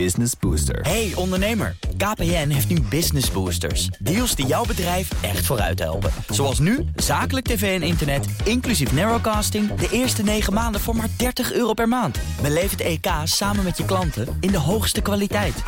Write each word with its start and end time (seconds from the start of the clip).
Business 0.00 0.32
Booster. 0.40 0.80
Hey 0.80 1.12
ondernemer, 1.14 1.76
KPN 1.96 2.48
heeft 2.48 2.68
nu 2.68 2.80
Business 2.80 3.30
Boosters. 3.30 3.86
Deals 3.86 4.34
die 4.34 4.46
jouw 4.46 4.64
bedrijf 4.64 5.22
echt 5.22 5.46
vooruit 5.46 5.78
helpen. 5.78 6.10
Zoals 6.28 6.58
nu, 6.58 6.84
zakelijk 6.96 7.46
tv 7.46 7.80
en 7.80 7.86
internet, 7.86 8.26
inclusief 8.44 8.92
narrowcasting... 8.92 9.74
de 9.74 9.88
eerste 9.90 10.22
9 10.22 10.52
maanden 10.52 10.80
voor 10.80 10.96
maar 10.96 11.08
30 11.16 11.52
euro 11.52 11.72
per 11.72 11.88
maand. 11.88 12.18
Beleef 12.42 12.70
het 12.70 12.80
EK 12.80 13.06
samen 13.24 13.64
met 13.64 13.76
je 13.76 13.84
klanten 13.84 14.36
in 14.40 14.50
de 14.50 14.58
hoogste 14.58 15.00
kwaliteit. 15.00 15.62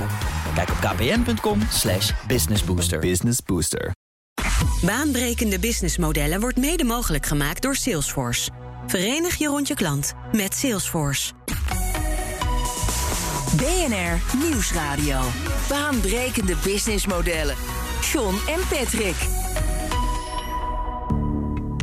Kijk 0.54 0.70
op 0.70 0.76
kpn.com 0.76 1.60
slash 1.70 2.12
businessbooster. 2.26 2.98
Business 2.98 3.38
Booster. 3.44 3.94
Baanbrekende 4.84 5.58
businessmodellen 5.58 6.40
wordt 6.40 6.56
mede 6.56 6.84
mogelijk 6.84 7.26
gemaakt 7.26 7.62
door 7.62 7.76
Salesforce. 7.76 8.50
Verenig 8.86 9.36
je 9.36 9.46
rond 9.46 9.68
je 9.68 9.74
klant 9.74 10.12
met 10.32 10.54
Salesforce. 10.54 11.32
BNR 13.54 14.38
Nieuwsradio. 14.38 15.20
Baanbrekende 15.68 16.56
businessmodellen. 16.64 17.54
John 18.12 18.34
en 18.48 18.60
Patrick. 18.68 19.16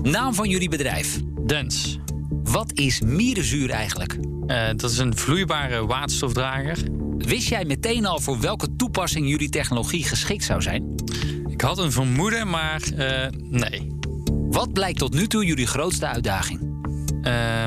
Naam 0.02 0.34
van 0.34 0.50
jullie 0.50 0.70
bedrijf. 0.70 1.20
Dens. 1.46 2.00
Wat 2.44 2.72
is 2.74 3.02
mierenzuur 3.02 3.70
eigenlijk? 3.70 4.18
Uh, 4.48 4.68
dat 4.76 4.92
is 4.92 4.98
een 4.98 5.18
vloeibare 5.18 5.86
waterstofdrager. 5.86 6.78
Wist 7.18 7.48
jij 7.48 7.66
meteen 7.66 8.06
al 8.06 8.20
voor 8.20 8.40
welke 8.40 8.76
toepassing 8.76 9.30
jullie 9.30 9.50
technologie 9.50 10.04
geschikt 10.04 10.44
zou 10.44 10.62
zijn? 10.62 10.96
Ik 11.48 11.62
had 11.62 11.78
een 11.78 11.92
vermoeden, 11.92 12.50
maar 12.50 12.82
uh, 12.98 13.26
nee. 13.50 13.98
Wat 14.50 14.74
blijkt 14.74 15.00
tot 15.00 15.14
nu 15.14 15.28
toe 15.28 15.46
jullie 15.46 15.68
grootste 15.68 16.08
uitdaging? 16.08 16.62
Uh, 17.24 17.66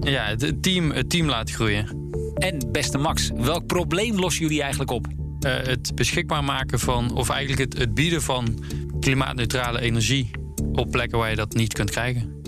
ja, 0.00 0.24
het 0.24 0.62
team, 0.62 0.90
het 0.90 1.10
team 1.10 1.28
laten 1.28 1.54
groeien. 1.54 2.03
En 2.44 2.72
beste 2.72 2.98
Max, 2.98 3.30
welk 3.34 3.66
probleem 3.66 4.18
lossen 4.18 4.42
jullie 4.42 4.60
eigenlijk 4.60 4.90
op? 4.90 5.06
Uh, 5.06 5.56
het 5.56 5.94
beschikbaar 5.94 6.44
maken 6.44 6.78
van, 6.78 7.14
of 7.14 7.28
eigenlijk 7.28 7.72
het, 7.72 7.80
het 7.80 7.94
bieden 7.94 8.22
van 8.22 8.64
klimaatneutrale 9.00 9.80
energie 9.80 10.30
op 10.72 10.90
plekken 10.90 11.18
waar 11.18 11.30
je 11.30 11.36
dat 11.36 11.54
niet 11.54 11.72
kunt 11.72 11.90
krijgen. 11.90 12.42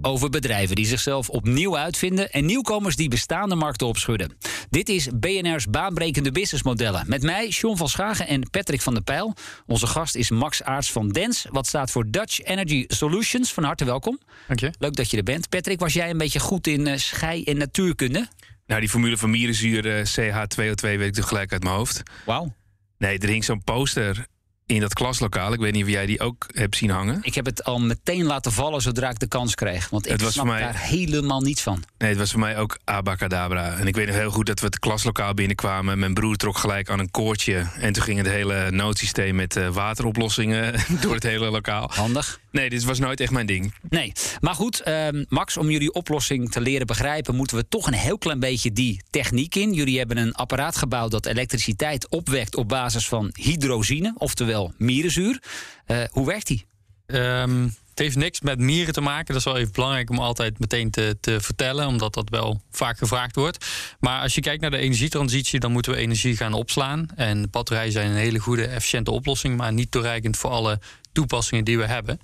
Over 0.00 0.30
bedrijven 0.30 0.76
die 0.76 0.86
zichzelf 0.86 1.28
opnieuw 1.28 1.76
uitvinden 1.76 2.30
en 2.30 2.46
nieuwkomers 2.46 2.96
die 2.96 3.08
bestaande 3.08 3.54
markten 3.54 3.86
opschudden. 3.86 4.36
Dit 4.70 4.88
is 4.88 5.08
BNR's 5.14 5.66
baanbrekende 5.66 6.32
businessmodellen. 6.32 7.04
Met 7.06 7.22
mij, 7.22 7.48
John 7.48 7.76
van 7.76 7.88
Schagen 7.88 8.26
en 8.26 8.50
Patrick 8.50 8.80
van 8.80 8.94
der 8.94 9.02
Pijl. 9.02 9.34
Onze 9.66 9.86
gast 9.86 10.14
is 10.14 10.30
Max 10.30 10.62
Aarts 10.62 10.92
van 10.92 11.08
Dens, 11.08 11.46
wat 11.50 11.66
staat 11.66 11.90
voor 11.90 12.10
Dutch 12.10 12.40
Energy 12.40 12.84
Solutions. 12.88 13.52
Van 13.52 13.64
harte 13.64 13.84
welkom. 13.84 14.18
Dank 14.46 14.60
je. 14.60 14.70
Leuk 14.78 14.94
dat 14.94 15.10
je 15.10 15.16
er 15.16 15.22
bent. 15.22 15.48
Patrick, 15.48 15.80
was 15.80 15.92
jij 15.92 16.10
een 16.10 16.18
beetje 16.18 16.40
goed 16.40 16.66
in 16.66 16.88
uh, 16.88 16.96
schei- 16.96 17.44
en 17.44 17.56
natuurkunde? 17.56 18.28
Nou, 18.72 18.84
die 18.84 18.92
formule 18.92 19.16
van 19.16 19.30
mierenzuur 19.30 19.86
uh, 19.86 20.04
CH2O2 20.04 20.80
weet 20.80 21.00
ik 21.02 21.12
tegelijk 21.12 21.52
uit 21.52 21.62
mijn 21.62 21.74
hoofd. 21.74 22.02
Wauw. 22.24 22.54
Nee, 22.98 23.18
er 23.18 23.28
hing 23.28 23.44
zo'n 23.44 23.64
poster 23.64 24.26
in 24.66 24.80
dat 24.80 24.94
klaslokaal. 24.94 25.52
Ik 25.52 25.60
weet 25.60 25.72
niet 25.72 25.82
of 25.84 25.88
jij 25.90 26.06
die 26.06 26.20
ook 26.20 26.46
hebt 26.52 26.76
zien 26.76 26.90
hangen. 26.90 27.18
Ik 27.22 27.34
heb 27.34 27.44
het 27.46 27.64
al 27.64 27.80
meteen 27.80 28.24
laten 28.24 28.52
vallen 28.52 28.80
zodra 28.82 29.10
ik 29.10 29.18
de 29.18 29.28
kans 29.28 29.54
kreeg. 29.54 29.88
Want 29.88 30.06
ik 30.06 30.12
Het 30.12 30.22
was 30.22 30.32
snap 30.32 30.46
mij- 30.46 30.60
daar 30.60 30.78
helemaal 30.78 31.40
niets 31.40 31.62
van. 31.62 31.82
Nee, 31.98 32.08
het 32.08 32.18
was 32.18 32.30
voor 32.30 32.40
mij 32.40 32.58
ook 32.58 32.78
abacadabra. 32.84 33.76
En 33.78 33.86
ik 33.86 33.94
weet 33.94 34.06
nog 34.06 34.16
heel 34.16 34.30
goed 34.30 34.46
dat 34.46 34.60
we 34.60 34.66
het 34.66 34.78
klaslokaal 34.78 35.34
binnenkwamen. 35.34 35.98
Mijn 35.98 36.14
broer 36.14 36.36
trok 36.36 36.56
gelijk 36.58 36.90
aan 36.90 36.98
een 36.98 37.10
koordje. 37.10 37.66
En 37.78 37.92
toen 37.92 38.02
ging 38.02 38.18
het 38.18 38.26
hele 38.26 38.70
noodsysteem 38.70 39.34
met 39.34 39.56
eh, 39.56 39.68
wateroplossingen 39.68 40.74
door 41.02 41.14
het 41.14 41.22
hele 41.22 41.50
lokaal. 41.50 41.90
Handig. 41.94 42.40
Nee, 42.50 42.70
dit 42.70 42.84
was 42.84 42.98
nooit 42.98 43.20
echt 43.20 43.30
mijn 43.32 43.46
ding. 43.46 43.74
Nee, 43.88 44.12
maar 44.40 44.54
goed, 44.54 44.80
ehm, 44.80 45.24
Max, 45.28 45.56
om 45.56 45.70
jullie 45.70 45.92
oplossing 45.92 46.50
te 46.50 46.60
leren 46.60 46.86
begrijpen, 46.86 47.34
moeten 47.34 47.56
we 47.56 47.68
toch 47.68 47.86
een 47.86 47.92
heel 47.92 48.18
klein 48.18 48.40
beetje 48.40 48.72
die 48.72 49.02
techniek 49.10 49.54
in. 49.54 49.72
Jullie 49.72 49.98
hebben 49.98 50.16
een 50.16 50.34
apparaat 50.34 50.76
gebouwd 50.76 51.10
dat 51.10 51.26
elektriciteit 51.26 52.08
opwekt 52.08 52.56
op 52.56 52.68
basis 52.68 53.08
van 53.08 53.30
hydrozine, 53.34 54.14
oftewel 54.16 54.51
mierenzuur. 54.76 55.42
Eh, 55.86 56.02
hoe 56.10 56.26
werkt 56.26 56.46
die? 56.46 56.66
Ehm, 57.06 57.68
het 57.92 57.98
heeft 58.00 58.16
niks 58.16 58.40
met 58.40 58.58
mieren 58.58 58.92
te 58.92 59.00
maken. 59.00 59.26
Dat 59.26 59.36
is 59.36 59.44
wel 59.44 59.56
even 59.56 59.72
belangrijk 59.72 60.10
om 60.10 60.18
altijd 60.18 60.58
meteen 60.58 60.90
te, 60.90 61.16
te 61.20 61.40
vertellen, 61.40 61.86
omdat 61.86 62.14
dat 62.14 62.28
wel 62.28 62.60
vaak 62.70 62.98
gevraagd 62.98 63.36
wordt. 63.36 63.66
Maar 64.00 64.20
als 64.20 64.34
je 64.34 64.40
kijkt 64.40 64.60
naar 64.60 64.70
de 64.70 64.76
energietransitie, 64.76 65.60
dan 65.60 65.72
moeten 65.72 65.92
we 65.92 65.98
energie 65.98 66.36
gaan 66.36 66.52
opslaan. 66.52 67.08
En 67.14 67.50
batterijen 67.50 67.92
zijn 67.92 68.10
een 68.10 68.16
hele 68.16 68.38
goede, 68.38 68.66
efficiënte 68.66 69.10
oplossing, 69.10 69.56
maar 69.56 69.72
niet 69.72 69.90
toereikend 69.90 70.36
voor 70.36 70.50
alle 70.50 70.80
toepassingen 71.12 71.64
die 71.64 71.78
we 71.78 71.86
hebben. 71.86 72.20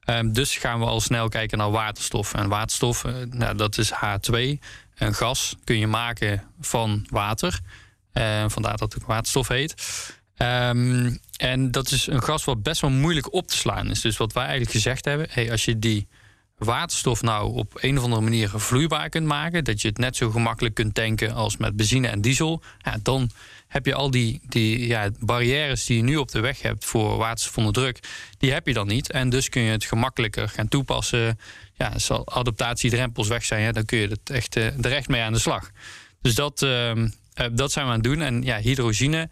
Ehm, 0.00 0.32
dus 0.32 0.56
gaan 0.56 0.80
we 0.80 0.86
al 0.86 1.00
snel 1.00 1.28
kijken 1.28 1.58
naar 1.58 1.70
waterstof. 1.70 2.34
En 2.34 2.48
waterstof, 2.48 3.04
eh, 3.04 3.14
nou, 3.30 3.56
dat 3.56 3.78
is 3.78 3.92
H2. 3.92 4.60
Een 4.94 5.14
gas 5.14 5.56
kun 5.64 5.78
je 5.78 5.86
maken 5.86 6.42
van 6.60 7.06
water. 7.10 7.60
Eh, 8.12 8.44
vandaar 8.48 8.76
dat 8.76 8.92
het 8.92 9.04
waterstof 9.06 9.48
heet. 9.48 9.74
Ehm, 10.36 11.16
en 11.40 11.70
dat 11.70 11.90
is 11.90 12.06
een 12.06 12.22
gas 12.22 12.44
wat 12.44 12.62
best 12.62 12.80
wel 12.80 12.90
moeilijk 12.90 13.32
op 13.32 13.46
te 13.46 13.56
slaan 13.56 13.90
is. 13.90 14.00
Dus 14.00 14.16
wat 14.16 14.32
wij 14.32 14.42
eigenlijk 14.42 14.72
gezegd 14.72 15.04
hebben, 15.04 15.26
hey, 15.30 15.50
als 15.50 15.64
je 15.64 15.78
die 15.78 16.08
waterstof 16.58 17.22
nou 17.22 17.54
op 17.54 17.78
een 17.80 17.98
of 17.98 18.04
andere 18.04 18.22
manier 18.22 18.50
vloeibaar 18.54 19.08
kunt 19.08 19.26
maken, 19.26 19.64
dat 19.64 19.82
je 19.82 19.88
het 19.88 19.98
net 19.98 20.16
zo 20.16 20.30
gemakkelijk 20.30 20.74
kunt 20.74 20.94
tanken 20.94 21.32
als 21.34 21.56
met 21.56 21.76
benzine 21.76 22.08
en 22.08 22.20
diesel, 22.20 22.62
ja, 22.78 22.96
dan 23.02 23.30
heb 23.66 23.86
je 23.86 23.94
al 23.94 24.10
die, 24.10 24.40
die 24.48 24.86
ja, 24.86 25.10
barrières 25.18 25.84
die 25.84 25.96
je 25.96 26.02
nu 26.02 26.16
op 26.16 26.30
de 26.30 26.40
weg 26.40 26.62
hebt 26.62 26.84
voor 26.84 27.16
waterstof 27.16 27.56
onder 27.56 27.72
druk, 27.72 27.98
die 28.38 28.52
heb 28.52 28.66
je 28.66 28.72
dan 28.72 28.86
niet. 28.86 29.10
En 29.10 29.28
dus 29.28 29.48
kun 29.48 29.62
je 29.62 29.70
het 29.70 29.84
gemakkelijker 29.84 30.48
gaan 30.48 30.68
toepassen. 30.68 31.38
Ja, 31.74 31.88
als 31.88 32.10
adaptatiedrempels 32.10 33.28
weg 33.28 33.44
zijn, 33.44 33.72
dan 33.72 33.84
kun 33.84 33.98
je 33.98 34.08
het 34.08 34.30
echt, 34.30 34.56
eh, 34.56 34.84
er 34.84 34.92
echt 34.92 35.08
mee 35.08 35.22
aan 35.22 35.32
de 35.32 35.38
slag. 35.38 35.70
Dus 36.22 36.34
dat, 36.34 36.62
ehm, 36.62 37.08
eh, 37.34 37.46
dat 37.52 37.72
zijn 37.72 37.84
we 37.84 37.90
aan 37.90 37.96
het 37.98 38.06
doen. 38.06 38.20
En 38.20 38.42
ja, 38.42 38.58
hydrogine, 38.58 39.28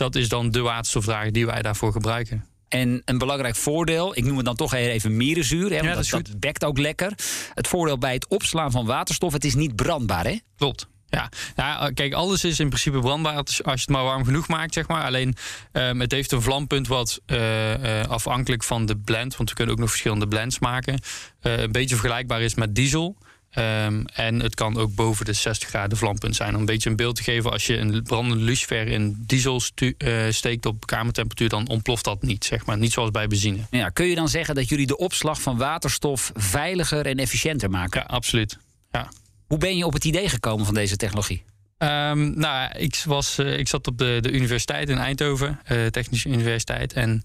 dat 0.00 0.14
is 0.14 0.28
dan 0.28 0.50
de 0.50 0.60
waterstofdrager 0.60 1.32
die 1.32 1.46
wij 1.46 1.62
daarvoor 1.62 1.92
gebruiken. 1.92 2.44
En 2.68 3.02
een 3.04 3.18
belangrijk 3.18 3.56
voordeel, 3.56 4.16
ik 4.16 4.24
noem 4.24 4.36
het 4.36 4.46
dan 4.46 4.56
toch 4.56 4.74
even 4.74 5.16
mierenzuur, 5.16 5.70
hè, 5.70 5.76
want 5.76 5.86
dat 5.86 5.94
dat, 5.94 6.04
is 6.04 6.10
dat 6.10 6.40
bekt 6.40 6.64
ook 6.64 6.78
lekker. 6.78 7.12
Het 7.54 7.68
voordeel 7.68 7.98
bij 7.98 8.12
het 8.12 8.28
opslaan 8.28 8.70
van 8.70 8.86
waterstof, 8.86 9.32
het 9.32 9.44
is 9.44 9.54
niet 9.54 9.76
brandbaar, 9.76 10.24
hè? 10.24 10.38
Klopt. 10.56 10.88
Ja. 11.10 11.28
ja, 11.56 11.90
kijk, 11.94 12.12
alles 12.12 12.44
is 12.44 12.60
in 12.60 12.68
principe 12.68 12.98
brandbaar 12.98 13.36
als 13.36 13.64
als 13.64 13.74
je 13.74 13.80
het 13.80 13.88
maar 13.88 14.04
warm 14.04 14.24
genoeg 14.24 14.48
maakt, 14.48 14.74
zeg 14.74 14.88
maar. 14.88 15.04
Alleen 15.04 15.36
ehm, 15.72 16.00
het 16.00 16.12
heeft 16.12 16.32
een 16.32 16.42
vlampunt 16.42 16.88
wat 16.88 17.20
eh, 17.26 18.00
eh, 18.00 18.08
afhankelijk 18.08 18.62
van 18.62 18.86
de 18.86 18.96
blend, 18.96 19.36
want 19.36 19.48
we 19.48 19.54
kunnen 19.54 19.74
ook 19.74 19.80
nog 19.80 19.90
verschillende 19.90 20.28
blends 20.28 20.58
maken, 20.58 21.00
eh, 21.40 21.58
een 21.58 21.72
beetje 21.72 21.96
vergelijkbaar 21.96 22.40
is 22.40 22.54
met 22.54 22.74
diesel. 22.74 23.16
Ehm, 23.50 24.04
en 24.14 24.40
het 24.40 24.54
kan 24.54 24.76
ook 24.78 24.94
boven 24.94 25.24
de 25.24 25.32
60 25.32 25.68
graden 25.68 25.98
vlampunt 25.98 26.36
zijn. 26.36 26.54
Om 26.54 26.60
een 26.60 26.66
beetje 26.66 26.90
een 26.90 26.96
beeld 26.96 27.16
te 27.16 27.22
geven, 27.22 27.50
als 27.50 27.66
je 27.66 27.76
een 27.76 28.02
brandende 28.02 28.44
lucifer 28.44 28.86
in 28.88 29.24
diesel 29.26 29.60
stu- 29.60 29.94
eh, 29.98 30.24
steekt 30.30 30.66
op 30.66 30.86
kamertemperatuur, 30.86 31.48
dan 31.48 31.68
ontploft 31.68 32.04
dat 32.04 32.22
niet, 32.22 32.44
zeg 32.44 32.66
maar. 32.66 32.78
Niet 32.78 32.92
zoals 32.92 33.10
bij 33.10 33.26
benzine. 33.26 33.58
Ja, 33.70 33.88
kun 33.88 34.06
je 34.06 34.14
dan 34.14 34.28
zeggen 34.28 34.54
dat 34.54 34.68
jullie 34.68 34.86
de 34.86 34.96
opslag 34.96 35.42
van 35.42 35.56
waterstof 35.56 36.30
veiliger 36.34 37.06
en 37.06 37.16
efficiënter 37.16 37.70
maken? 37.70 38.00
Ja, 38.00 38.06
absoluut. 38.14 38.58
Ja. 38.90 39.08
Hoe 39.46 39.58
ben 39.58 39.76
je 39.76 39.86
op 39.86 39.92
het 39.92 40.04
idee 40.04 40.28
gekomen 40.28 40.64
van 40.66 40.74
deze 40.74 40.96
technologie? 40.96 41.42
Ehm, 41.78 42.38
nou, 42.38 42.70
ik, 42.78 43.02
was, 43.04 43.38
eh, 43.38 43.58
ik 43.58 43.68
zat 43.68 43.86
op 43.86 43.98
de, 43.98 44.18
de 44.20 44.30
universiteit 44.30 44.88
in 44.88 44.98
Eindhoven, 44.98 45.60
eh, 45.64 45.86
Technische 45.86 46.28
Universiteit. 46.28 46.92
En 46.92 47.24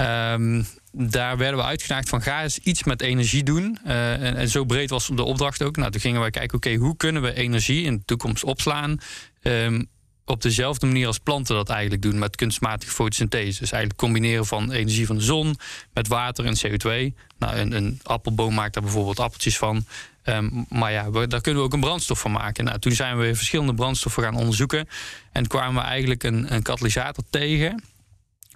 ehm, 0.00 0.62
daar 0.92 1.36
werden 1.36 1.58
we 1.58 1.66
uitgedaagd 1.66 2.08
van 2.08 2.22
ga 2.22 2.42
eens 2.42 2.58
iets 2.58 2.84
met 2.84 3.02
energie 3.02 3.42
doen. 3.42 3.78
Eh, 3.84 4.12
en, 4.12 4.36
en 4.36 4.48
zo 4.48 4.64
breed 4.64 4.90
was 4.90 5.10
de 5.14 5.22
opdracht 5.22 5.62
ook. 5.62 5.76
Nou, 5.76 5.90
toen 5.90 6.00
gingen 6.00 6.20
wij 6.20 6.30
kijken, 6.30 6.56
oké, 6.56 6.74
hoe 6.74 6.96
kunnen 6.96 7.22
we 7.22 7.34
energie 7.34 7.84
in 7.84 7.96
de 7.96 8.04
toekomst 8.04 8.44
opslaan? 8.44 8.98
Ehm, 9.42 9.82
op 10.24 10.42
dezelfde 10.42 10.86
manier 10.86 11.06
als 11.06 11.18
planten 11.18 11.54
dat 11.54 11.68
eigenlijk 11.68 12.02
doen 12.02 12.18
met 12.18 12.36
kunstmatige 12.36 12.92
fotosynthese. 12.92 13.60
Dus 13.60 13.70
eigenlijk 13.70 14.00
combineren 14.00 14.46
van 14.46 14.70
energie 14.70 15.06
van 15.06 15.16
de 15.16 15.22
zon 15.22 15.56
met 15.92 16.08
water 16.08 16.44
en 16.44 16.56
CO2. 16.56 17.14
Nou, 17.38 17.56
een, 17.56 17.72
een 17.72 18.00
appelboom 18.02 18.54
maakt 18.54 18.74
daar 18.74 18.82
bijvoorbeeld 18.82 19.20
appeltjes 19.20 19.58
van. 19.58 19.84
Ehm, 20.22 20.48
maar 20.68 20.92
ja, 20.92 21.10
daar 21.10 21.40
kunnen 21.40 21.62
we 21.62 21.68
ook 21.68 21.72
een 21.72 21.80
brandstof 21.80 22.20
van 22.20 22.32
maken. 22.32 22.64
Nou, 22.64 22.78
toen 22.78 22.92
zijn 22.92 23.18
we 23.18 23.34
verschillende 23.34 23.74
brandstoffen 23.74 24.22
gaan 24.22 24.36
onderzoeken. 24.36 24.88
En 25.32 25.46
kwamen 25.46 25.82
we 25.82 25.88
eigenlijk 25.88 26.22
een, 26.22 26.54
een 26.54 26.62
katalysator 26.62 27.24
tegen 27.30 27.82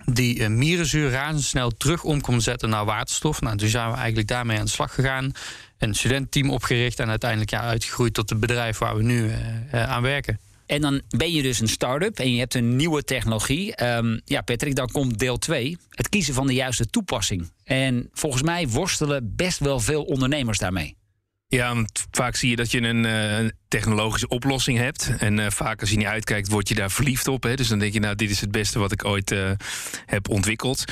die 0.05 0.43
eh, 0.43 0.49
mierenzuur 0.49 1.11
razendsnel 1.11 1.71
terug 1.71 2.05
om 2.05 2.21
kon 2.21 2.41
zetten 2.41 2.69
naar 2.69 2.85
waterstof. 2.85 3.41
Nou, 3.41 3.56
toen 3.56 3.69
zijn 3.69 3.91
we 3.91 3.97
eigenlijk 3.97 4.29
daarmee 4.29 4.59
aan 4.59 4.65
de 4.65 4.71
slag 4.71 4.95
gegaan. 4.95 5.33
Een 5.79 5.95
studentteam 5.95 6.51
opgericht 6.51 7.01
en 7.01 7.09
uiteindelijk 7.09 7.51
ja, 7.51 7.61
uitgegroeid 7.61 8.15
tot 8.15 8.31
het 8.31 8.41
bedrijf 8.41 8.79
waar 8.79 8.97
we 8.97 9.03
nu 9.03 9.29
eh, 9.29 9.83
eh, 9.83 9.91
aan 9.91 10.03
werken. 10.03 10.39
En 10.67 10.81
dan 10.81 11.03
ben 11.09 11.33
je 11.33 11.43
dus 11.43 11.61
een 11.61 11.69
start-up 11.69 12.19
en 12.19 12.33
je 12.33 12.39
hebt 12.39 12.55
een 12.55 12.77
nieuwe 12.77 13.03
technologie. 13.03 13.75
Ehm, 13.75 14.19
ja, 14.25 14.41
Patrick, 14.41 14.75
dan 14.75 14.91
komt 14.91 15.19
deel 15.19 15.39
2. 15.39 15.79
Het 15.91 16.09
kiezen 16.09 16.35
van 16.35 16.47
de 16.47 16.55
juiste 16.55 16.87
toepassing. 16.87 17.51
En 17.65 18.09
volgens 18.12 18.43
mij 18.43 18.69
worstelen 18.69 19.33
best 19.37 19.59
wel 19.59 19.81
veel 19.81 20.03
ondernemers 20.03 20.59
daarmee. 20.59 20.97
Ja, 21.55 21.75
want 21.75 22.06
vaak 22.11 22.37
zie 22.37 22.51
je 22.51 22.56
dat 22.56 22.71
je 22.71 22.81
een 22.81 23.05
eh, 23.05 23.51
technologische 23.69 24.29
oplossing 24.29 24.79
hebt. 24.79 25.12
En 25.19 25.39
eh, 25.39 25.51
vaak 25.51 25.81
als 25.81 25.91
je 25.91 25.97
niet 25.97 26.06
uitkijkt, 26.06 26.49
word 26.49 26.69
je 26.69 26.75
daar 26.75 26.91
verliefd 26.91 27.29
op. 27.29 27.43
Hè? 27.43 27.55
Dus 27.55 27.69
dan 27.69 27.79
denk 27.79 27.93
je, 27.93 28.01
nou, 28.01 28.15
dit 28.15 28.31
is 28.31 28.41
het 28.41 28.51
beste 28.51 28.79
wat 28.79 28.93
ik 28.93 29.05
ooit 29.05 29.31
eh, 29.31 29.51
heb 30.06 30.29
ontwikkeld. 30.29 30.85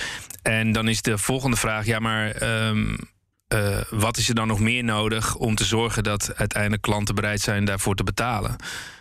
En 0.43 0.73
dan 0.73 0.89
is 0.89 1.03
de 1.03 1.19
volgende 1.19 1.57
vraag, 1.57 1.87
ja, 1.87 1.99
maar 1.99 2.31
ehm, 2.31 2.97
eh, 3.49 3.81
wat 3.91 4.17
is 4.17 4.29
er 4.29 4.35
dan 4.35 4.47
nog 4.47 4.61
meer 4.61 4.85
nodig 4.85 5.37
om 5.37 5.55
te 5.55 5.65
zorgen 5.65 6.03
dat 6.03 6.35
uiteindelijk 6.37 6.83
klanten 6.83 7.15
bereid 7.15 7.41
zijn 7.41 7.65
daarvoor 7.65 7.95
te 7.95 8.05
betalen? 8.05 8.57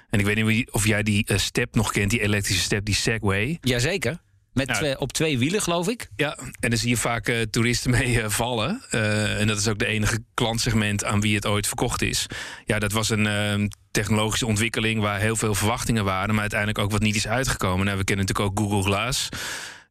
En 0.09 0.19
ik 0.19 0.25
weet 0.25 0.45
niet 0.45 0.71
of 0.71 0.87
jij 0.87 1.03
die 1.03 1.25
step 1.35 1.75
nog 1.75 1.91
kent, 1.91 2.09
die 2.09 2.21
elektrische 2.21 2.63
step, 2.63 2.85
die 2.85 2.95
Segway. 2.95 3.57
Jazeker. 3.61 4.17
Met 4.53 4.67
twee- 4.73 4.99
op 4.99 5.11
twee 5.11 5.37
wielen, 5.37 5.61
geloof 5.61 5.87
ik. 5.87 6.09
Ja, 6.15 6.37
en 6.59 6.69
daar 6.69 6.79
zie 6.79 6.89
je 6.89 6.97
vaak 6.97 7.27
eh, 7.27 7.41
toeristen 7.41 7.91
mee 7.99 8.21
eh, 8.21 8.29
vallen. 8.29 8.81
Eh, 8.89 9.39
en 9.39 9.47
dat 9.47 9.57
is 9.57 9.67
ook 9.67 9.79
de 9.79 9.85
enige 9.85 10.23
klantsegment 10.33 11.03
aan 11.03 11.21
wie 11.21 11.35
het 11.35 11.45
ooit 11.45 11.67
verkocht 11.67 12.01
is. 12.01 12.25
Ja, 12.65 12.79
dat 12.79 12.91
was 12.91 13.09
een 13.09 13.27
eh, 13.27 13.67
technologische 13.91 14.45
ontwikkeling 14.45 15.01
waar 15.01 15.19
heel 15.19 15.35
veel 15.35 15.55
verwachtingen 15.55 16.03
waren, 16.03 16.29
maar 16.31 16.41
uiteindelijk 16.41 16.79
ook 16.79 16.91
wat 16.91 17.01
niet 17.01 17.15
is 17.15 17.27
uitgekomen. 17.27 17.85
Nou, 17.85 17.97
we 17.97 18.03
kennen 18.03 18.25
natuurlijk 18.25 18.59
ook 18.59 18.65
Google 18.65 18.83
Glass. 18.91 19.29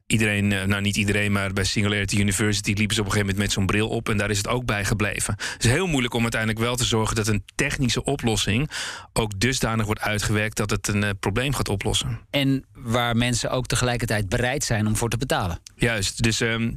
Iedereen, 0.06 0.48
nou 0.48 0.80
niet 0.80 0.96
iedereen, 0.96 1.32
maar 1.32 1.52
bij 1.52 1.64
Singularity 1.64 2.16
University 2.16 2.72
liepen 2.72 2.94
ze 2.94 3.00
op 3.00 3.06
een 3.06 3.12
gegeven 3.12 3.34
moment 3.34 3.38
met 3.38 3.52
zo'n 3.52 3.66
bril 3.66 3.88
op 3.88 4.08
en 4.08 4.16
daar 4.16 4.30
is 4.30 4.36
het 4.36 4.48
ook 4.48 4.64
bij 4.64 4.84
gebleven. 4.84 5.34
Het 5.52 5.64
is 5.64 5.70
heel 5.70 5.86
moeilijk 5.86 6.14
om 6.14 6.22
uiteindelijk 6.22 6.60
wel 6.60 6.76
te 6.76 6.84
zorgen 6.84 7.16
dat 7.16 7.26
een 7.28 7.44
technische 7.54 8.04
oplossing 8.04 8.70
ook 9.12 9.40
dusdanig 9.40 9.86
wordt 9.86 10.00
uitgewerkt 10.00 10.56
dat 10.56 10.70
het 10.70 10.88
een 10.88 11.18
probleem 11.18 11.54
gaat 11.54 11.68
oplossen. 11.68 12.20
En 12.30 12.64
waar 12.82 13.16
mensen 13.16 13.50
ook 13.50 13.66
tegelijkertijd 13.66 14.28
bereid 14.28 14.64
zijn 14.64 14.86
om 14.86 14.96
voor 14.96 15.08
te 15.08 15.16
betalen. 15.16 15.60
Juist, 15.74 16.22
dus 16.22 16.40
ehm, 16.40 16.70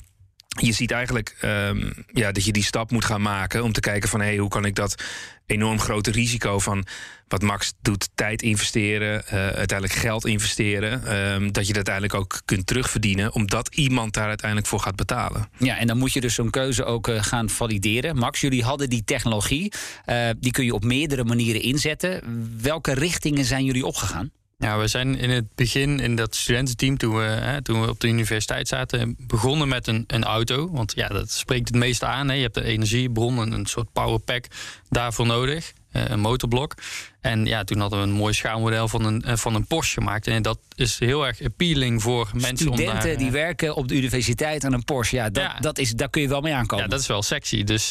je 0.47 0.71
ziet 0.71 0.91
eigenlijk 0.91 1.35
ehm, 1.39 1.91
ja, 2.07 2.31
dat 2.31 2.45
je 2.45 2.51
die 2.51 2.63
stap 2.63 2.91
moet 2.91 3.05
gaan 3.05 3.21
maken 3.21 3.63
om 3.63 3.71
te 3.71 3.79
kijken 3.79 4.09
van 4.09 4.21
hey, 4.21 4.37
hoe 4.37 4.49
kan 4.49 4.65
ik 4.65 4.75
dat 4.75 5.03
enorm 5.45 5.79
grote 5.79 6.11
risico 6.11 6.59
van 6.59 6.85
wat 7.27 7.41
Max 7.41 7.73
doet, 7.81 8.09
tijd 8.15 8.41
investeren, 8.41 9.27
eh, 9.27 9.37
uiteindelijk 9.37 9.99
geld 9.99 10.25
investeren, 10.25 11.05
ehm, 11.05 11.51
dat 11.51 11.67
je 11.67 11.73
dat 11.73 11.75
uiteindelijk 11.75 12.13
ook 12.13 12.41
kunt 12.45 12.67
terugverdienen, 12.67 13.33
omdat 13.33 13.75
iemand 13.75 14.13
daar 14.13 14.27
uiteindelijk 14.27 14.69
voor 14.69 14.79
gaat 14.79 14.95
betalen. 14.95 15.49
Ja, 15.57 15.77
en 15.77 15.87
dan 15.87 15.97
moet 15.97 16.13
je 16.13 16.21
dus 16.21 16.33
zo'n 16.33 16.49
keuze 16.49 16.83
ook 16.83 17.07
eh, 17.07 17.23
gaan 17.23 17.49
valideren. 17.49 18.17
Max, 18.17 18.41
jullie 18.41 18.63
hadden 18.63 18.89
die 18.89 19.03
technologie. 19.03 19.71
Eh, 20.05 20.29
die 20.39 20.51
kun 20.51 20.65
je 20.65 20.73
op 20.73 20.83
meerdere 20.83 21.23
manieren 21.23 21.61
inzetten. 21.61 22.21
Welke 22.61 22.93
richtingen 22.93 23.45
zijn 23.45 23.65
jullie 23.65 23.85
opgegaan? 23.85 24.31
Ja, 24.57 24.77
we 24.77 24.87
zijn 24.87 25.17
in 25.17 25.29
het 25.29 25.55
begin 25.55 25.99
in 25.99 26.15
dat 26.15 26.35
studententeam, 26.35 26.97
toen 26.97 27.15
we, 27.15 27.23
hè, 27.23 27.61
toen 27.61 27.81
we 27.81 27.89
op 27.89 27.99
de 27.99 28.07
universiteit 28.07 28.67
zaten, 28.67 29.15
begonnen 29.19 29.67
met 29.67 29.87
een, 29.87 30.03
een 30.07 30.23
auto. 30.23 30.71
Want 30.71 30.93
ja, 30.95 31.07
dat 31.07 31.31
spreekt 31.31 31.67
het 31.67 31.77
meeste 31.77 32.05
aan. 32.05 32.27
Hè. 32.27 32.33
Je 32.33 32.41
hebt 32.41 32.53
de 32.53 32.63
energiebron, 32.63 33.37
een, 33.37 33.51
een 33.51 33.65
soort 33.65 33.91
powerpack 33.91 34.45
daarvoor 34.89 35.25
nodig. 35.25 35.73
Eh, 35.93 36.03
Een 36.09 36.19
motorblock. 36.19 36.75
En 37.21 37.45
ja, 37.45 37.63
toen 37.63 37.79
hadden 37.79 37.99
we 37.99 38.05
een 38.05 38.11
mooi 38.11 38.33
schaalmodel 38.33 38.87
van 38.87 39.05
een, 39.05 39.23
eh, 39.23 39.35
van 39.35 39.55
een 39.55 39.67
Porsche 39.67 39.99
gemaakt. 39.99 40.27
En 40.27 40.41
dat 40.41 40.59
is 40.75 40.99
heel 40.99 41.27
erg 41.27 41.41
appealing 41.41 42.01
voor 42.01 42.29
mensen 42.33 42.67
om 42.67 42.77
Studenten 42.77 43.07
daar, 43.07 43.17
die 43.17 43.27
eh, 43.27 43.33
werken 43.33 43.75
op 43.75 43.87
de 43.87 43.95
universiteit 43.95 44.65
aan 44.65 44.73
een 44.73 44.83
Porsche. 44.83 45.15
Ja, 45.15 45.29
dat, 45.29 45.43
Ja. 45.43 45.59
Dat 45.59 45.77
is, 45.77 45.91
daar 45.91 46.09
kun 46.09 46.21
je 46.21 46.27
wel 46.27 46.41
mee 46.41 46.53
aankomen. 46.53 46.83
Ja, 46.83 46.89
dat 46.89 46.99
is 46.99 47.07
wel 47.07 47.23
sexy. 47.23 47.63
Dus 47.63 47.89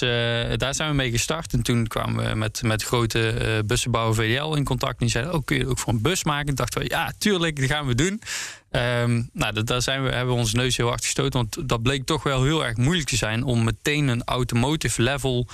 daar 0.57 0.75
zijn 0.75 0.89
we 0.89 0.95
mee 0.95 1.11
gestart. 1.11 1.53
En 1.53 1.63
toen 1.63 1.87
kwamen 1.87 2.29
we 2.29 2.35
met, 2.35 2.63
met 2.63 2.83
grote 2.83 3.29
eh, 3.29 3.59
bussenbouwer 3.67 4.15
VDL 4.15 4.55
in 4.55 4.65
contact. 4.65 4.93
En 4.93 4.99
die 4.99 5.09
zeiden, 5.09 5.35
oh, 5.35 5.45
kun 5.45 5.59
je 5.59 5.69
ook 5.69 5.79
voor 5.79 5.93
een 5.93 6.03
bus 6.03 6.25
maken? 6.25 6.49
En 6.49 6.55
dachten 6.55 6.81
we, 6.81 6.89
ja, 6.89 7.13
tuurlijk, 7.19 7.61
dat 7.61 7.71
gaan 7.71 7.87
we 7.87 7.95
doen. 7.95 8.23
Ehm, 8.71 9.23
nou, 9.33 9.53
dat, 9.53 9.67
daar 9.67 9.83
zijn 9.83 10.05
we, 10.05 10.11
hebben 10.11 10.35
we 10.35 10.41
ons 10.41 10.53
neus 10.53 10.77
heel 10.77 10.89
hard 10.89 11.05
gestoten. 11.05 11.33
Want 11.33 11.69
dat 11.69 11.83
bleek 11.83 12.05
toch 12.05 12.23
wel 12.23 12.43
heel 12.45 12.65
erg 12.65 12.77
moeilijk 12.77 13.09
te 13.09 13.17
zijn... 13.17 13.45
om 13.45 13.65
meteen 13.65 14.09
een 14.09 14.23
automotive 14.25 15.03
level 15.03 15.49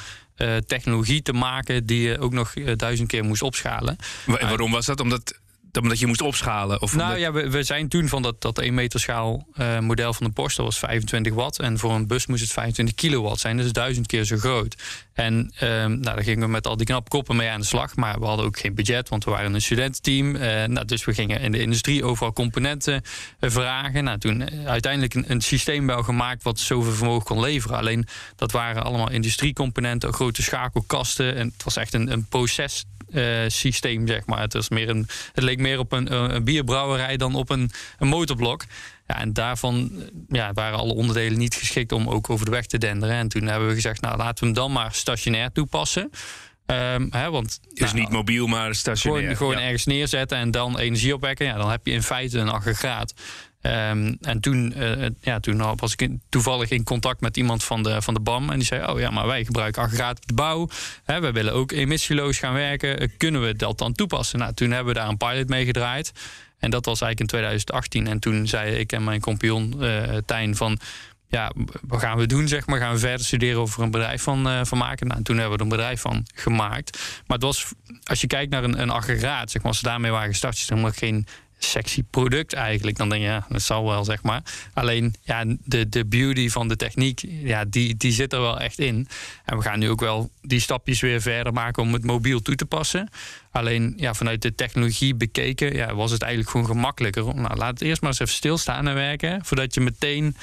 technologie 0.66 1.22
te 1.22 1.32
maken... 1.32 1.86
die 1.86 2.00
je 2.08 2.18
ook 2.18 2.32
nog 2.32 2.54
eh, 2.54 2.76
duizend 2.76 3.08
keer 3.08 3.24
moest 3.24 3.42
opschalen. 3.42 3.96
Wa- 4.26 4.36
En 4.36 4.48
waarom 4.48 4.70
was 4.70 4.86
dat? 4.86 5.00
Omdat, 5.00 5.34
omdat 5.80 5.98
je 5.98 6.06
moest 6.06 6.20
opschalen? 6.22 6.82
Of 6.82 6.94
Nou 6.94 7.04
omdat- 7.04 7.20
ja, 7.20 7.32
we, 7.32 7.50
we 7.50 7.62
zijn 7.62 7.88
toen 7.88 8.08
van 8.08 8.22
dat, 8.22 8.40
dat 8.42 8.58
1 8.58 8.74
meter 8.74 9.00
schaal 9.00 9.46
eh, 9.54 9.78
model 9.78 10.12
van 10.14 10.26
de 10.26 10.32
Porsche, 10.32 10.56
dat 10.62 10.66
was 10.70 10.78
25 10.78 11.34
watt. 11.34 11.58
En 11.58 11.78
voor 11.78 11.92
een 11.92 12.06
bus 12.06 12.26
moest 12.26 12.42
het 12.42 12.52
25 12.52 12.94
kilowatt 12.94 13.40
zijn, 13.40 13.56
dus 13.56 13.72
duizend 13.72 14.06
keer 14.06 14.24
zo 14.24 14.36
groot. 14.36 14.76
En 15.12 15.52
ehm, 15.58 15.90
nou, 15.90 16.00
daar 16.02 16.22
gingen 16.22 16.40
we 16.40 16.48
met 16.48 16.66
al 16.66 16.76
die 16.76 16.86
knapkoppen 16.86 17.36
mee 17.36 17.48
aan 17.48 17.60
de 17.60 17.66
slag. 17.66 17.96
Maar 17.96 18.18
we 18.20 18.26
hadden 18.26 18.46
ook 18.46 18.58
geen 18.58 18.74
budget, 18.74 19.08
want 19.08 19.24
we 19.24 19.30
waren 19.30 19.54
een 19.54 19.62
studententeam. 19.62 20.36
Eh, 20.36 20.64
nou, 20.64 20.86
dus 20.86 21.04
we 21.04 21.14
gingen 21.14 21.40
in 21.40 21.52
de 21.52 21.60
industrie 21.60 22.04
overal 22.04 22.32
componenten 22.32 23.02
eh, 23.40 23.50
vragen. 23.50 24.04
Nou, 24.04 24.18
toen 24.18 24.66
uiteindelijk 24.66 25.14
een, 25.14 25.24
een 25.30 25.40
systeem 25.40 25.86
wel 25.86 26.02
gemaakt 26.02 26.42
wat 26.42 26.58
zoveel 26.58 26.92
vermogen 26.92 27.24
kon 27.24 27.40
leveren. 27.40 27.76
Alleen 27.76 28.06
dat 28.36 28.52
waren 28.52 28.84
allemaal 28.84 29.10
industriecomponenten, 29.10 30.12
grote 30.12 30.42
schakelkasten. 30.42 31.36
En 31.36 31.46
het 31.54 31.64
was 31.64 31.76
echt 31.76 31.94
een, 31.94 32.12
een 32.12 32.26
proces 32.28 32.84
systeem, 33.46 34.06
zeg 34.06 34.26
maar. 34.26 34.40
Het, 34.40 34.52
was 34.52 34.68
meer 34.68 34.88
een, 34.88 35.08
het 35.32 35.44
leek 35.44 35.58
meer 35.58 35.78
op 35.78 35.92
een, 35.92 36.34
een 36.34 36.44
bierbrouwerij 36.44 37.16
dan 37.16 37.34
op 37.34 37.50
een, 37.50 37.70
een 37.98 38.08
motorblok. 38.08 38.64
Ja, 39.06 39.20
en 39.20 39.32
daarvan 39.32 39.90
eh, 39.92 40.06
ja, 40.28 40.52
waren 40.52 40.78
alle 40.78 40.94
onderdelen 40.94 41.38
niet 41.38 41.54
geschikt 41.54 41.92
om 41.92 42.08
ook 42.08 42.30
over 42.30 42.44
de 42.44 42.50
weg 42.50 42.66
te 42.66 42.78
denderen. 42.78 43.16
En 43.16 43.28
toen 43.28 43.46
hebben 43.46 43.68
we 43.68 43.74
gezegd, 43.74 44.00
nou 44.00 44.16
laten 44.16 44.38
we 44.38 44.44
hem 44.44 44.54
dan 44.54 44.72
maar 44.72 44.94
stationair 44.94 45.52
toepassen. 45.52 46.10
Ehm, 46.66 47.06
hè, 47.10 47.30
want 47.30 47.60
dus 47.72 47.92
nou, 47.92 48.00
niet 48.00 48.10
mobiel, 48.10 48.46
maar 48.46 48.74
stationair. 48.74 49.22
gewoon, 49.22 49.36
gewoon 49.36 49.56
Ja. 49.56 49.60
ergens 49.60 49.84
neerzetten 49.84 50.38
en 50.38 50.50
dan 50.50 50.78
energie 50.78 51.14
opwekken. 51.14 51.46
Ja, 51.46 51.56
dan 51.56 51.70
heb 51.70 51.86
je 51.86 51.92
in 51.92 52.02
feite 52.02 52.38
een 52.38 52.48
aggregaat. 52.48 53.14
Ehm, 53.60 54.14
en 54.20 54.40
toen, 54.40 54.72
eh, 54.72 55.06
ja, 55.20 55.40
toen 55.40 55.76
was 55.76 55.94
ik 55.96 56.10
toevallig 56.28 56.70
in 56.70 56.84
contact 56.84 57.20
met 57.20 57.36
iemand 57.36 57.64
van 57.64 57.82
de, 57.82 58.02
van 58.02 58.14
de 58.14 58.20
BAM. 58.20 58.50
En 58.50 58.58
die 58.58 58.66
zei: 58.66 58.92
Oh 58.92 59.00
ja, 59.00 59.10
maar 59.10 59.26
wij 59.26 59.44
gebruiken 59.44 59.82
aggregaat 59.82 60.16
op 60.16 60.26
de 60.26 60.34
bouw. 60.34 60.68
Hè, 61.04 61.20
we 61.20 61.32
willen 61.32 61.52
ook 61.52 61.72
emissieloos 61.72 62.38
gaan 62.38 62.54
werken. 62.54 63.00
Eh, 63.00 63.08
Kunnen 63.16 63.42
we 63.42 63.56
dat 63.56 63.78
dan 63.78 63.92
toepassen? 63.92 64.38
Nou, 64.38 64.54
toen 64.54 64.70
hebben 64.70 64.94
we 64.94 65.00
daar 65.00 65.08
een 65.08 65.16
pilot 65.16 65.48
mee 65.48 65.64
gedraaid. 65.64 66.12
En 66.58 66.70
dat 66.70 66.84
was 66.84 67.00
eigenlijk 67.00 67.32
in 67.32 67.38
2018. 67.38 68.06
En 68.06 68.18
toen 68.18 68.46
zei 68.46 68.74
ik 68.74 68.92
en 68.92 69.04
mijn 69.04 69.20
compagnon 69.20 69.82
eh 69.82 70.16
Tijn 70.26 70.56
van... 70.56 70.78
Ja, 71.30 71.52
wat 71.82 72.00
gaan 72.00 72.18
we 72.18 72.26
doen, 72.26 72.48
zeg 72.48 72.66
maar? 72.66 72.78
Gaan 72.78 72.92
we 72.92 72.98
verder 72.98 73.26
studeren 73.26 73.60
over 73.60 73.82
een 73.82 73.90
bedrijf 73.90 74.22
van, 74.22 74.66
van 74.66 74.78
maken? 74.78 75.06
Nou, 75.06 75.18
en 75.18 75.24
toen 75.24 75.36
hebben 75.36 75.52
we 75.52 75.58
er 75.58 75.70
een 75.70 75.76
bedrijf 75.76 76.00
van 76.00 76.26
gemaakt. 76.34 76.98
Maar 77.26 77.36
het 77.36 77.46
was, 77.46 77.72
als 78.04 78.20
je 78.20 78.26
kijkt 78.26 78.50
naar 78.50 78.64
een, 78.64 78.80
een 78.80 79.02
zeg 79.02 79.54
maar, 79.54 79.62
als 79.62 79.78
ze 79.78 79.82
daarmee 79.82 80.10
waren 80.10 80.28
gestart, 80.28 80.54
is 80.54 80.60
het 80.60 80.68
helemaal 80.68 80.90
geen 80.90 81.26
sexy 81.58 82.02
product 82.10 82.52
eigenlijk. 82.52 82.96
Dan 82.96 83.08
denk 83.08 83.22
je, 83.22 83.28
ja, 83.28 83.46
dat 83.48 83.62
zal 83.62 83.84
wel, 83.84 84.04
zeg 84.04 84.22
maar. 84.22 84.42
Alleen, 84.74 85.14
ja, 85.22 85.44
de, 85.64 85.88
de 85.88 86.06
beauty 86.06 86.48
van 86.48 86.68
de 86.68 86.76
techniek, 86.76 87.24
ja, 87.28 87.64
die, 87.64 87.96
die 87.96 88.12
zit 88.12 88.32
er 88.32 88.40
wel 88.40 88.60
echt 88.60 88.78
in. 88.78 89.08
En 89.44 89.56
we 89.56 89.62
gaan 89.62 89.78
nu 89.78 89.90
ook 89.90 90.00
wel 90.00 90.30
die 90.42 90.60
stapjes 90.60 91.00
weer 91.00 91.20
verder 91.20 91.52
maken 91.52 91.82
om 91.82 91.92
het 91.92 92.04
mobiel 92.04 92.42
toe 92.42 92.54
te 92.54 92.66
passen. 92.66 93.08
Alleen, 93.50 93.94
ja, 93.96 94.14
vanuit 94.14 94.42
de 94.42 94.54
technologie 94.54 95.14
bekeken, 95.14 95.74
ja, 95.74 95.94
was 95.94 96.10
het 96.10 96.22
eigenlijk 96.22 96.50
gewoon 96.50 96.66
gemakkelijker. 96.66 97.24
Nou, 97.34 97.56
laat 97.56 97.70
het 97.70 97.80
eerst 97.80 98.00
maar 98.00 98.10
eens 98.10 98.20
even 98.20 98.34
stilstaan 98.34 98.88
en 98.88 98.94
werken, 98.94 99.44
voordat 99.44 99.74
je 99.74 99.80
meteen 99.80 100.36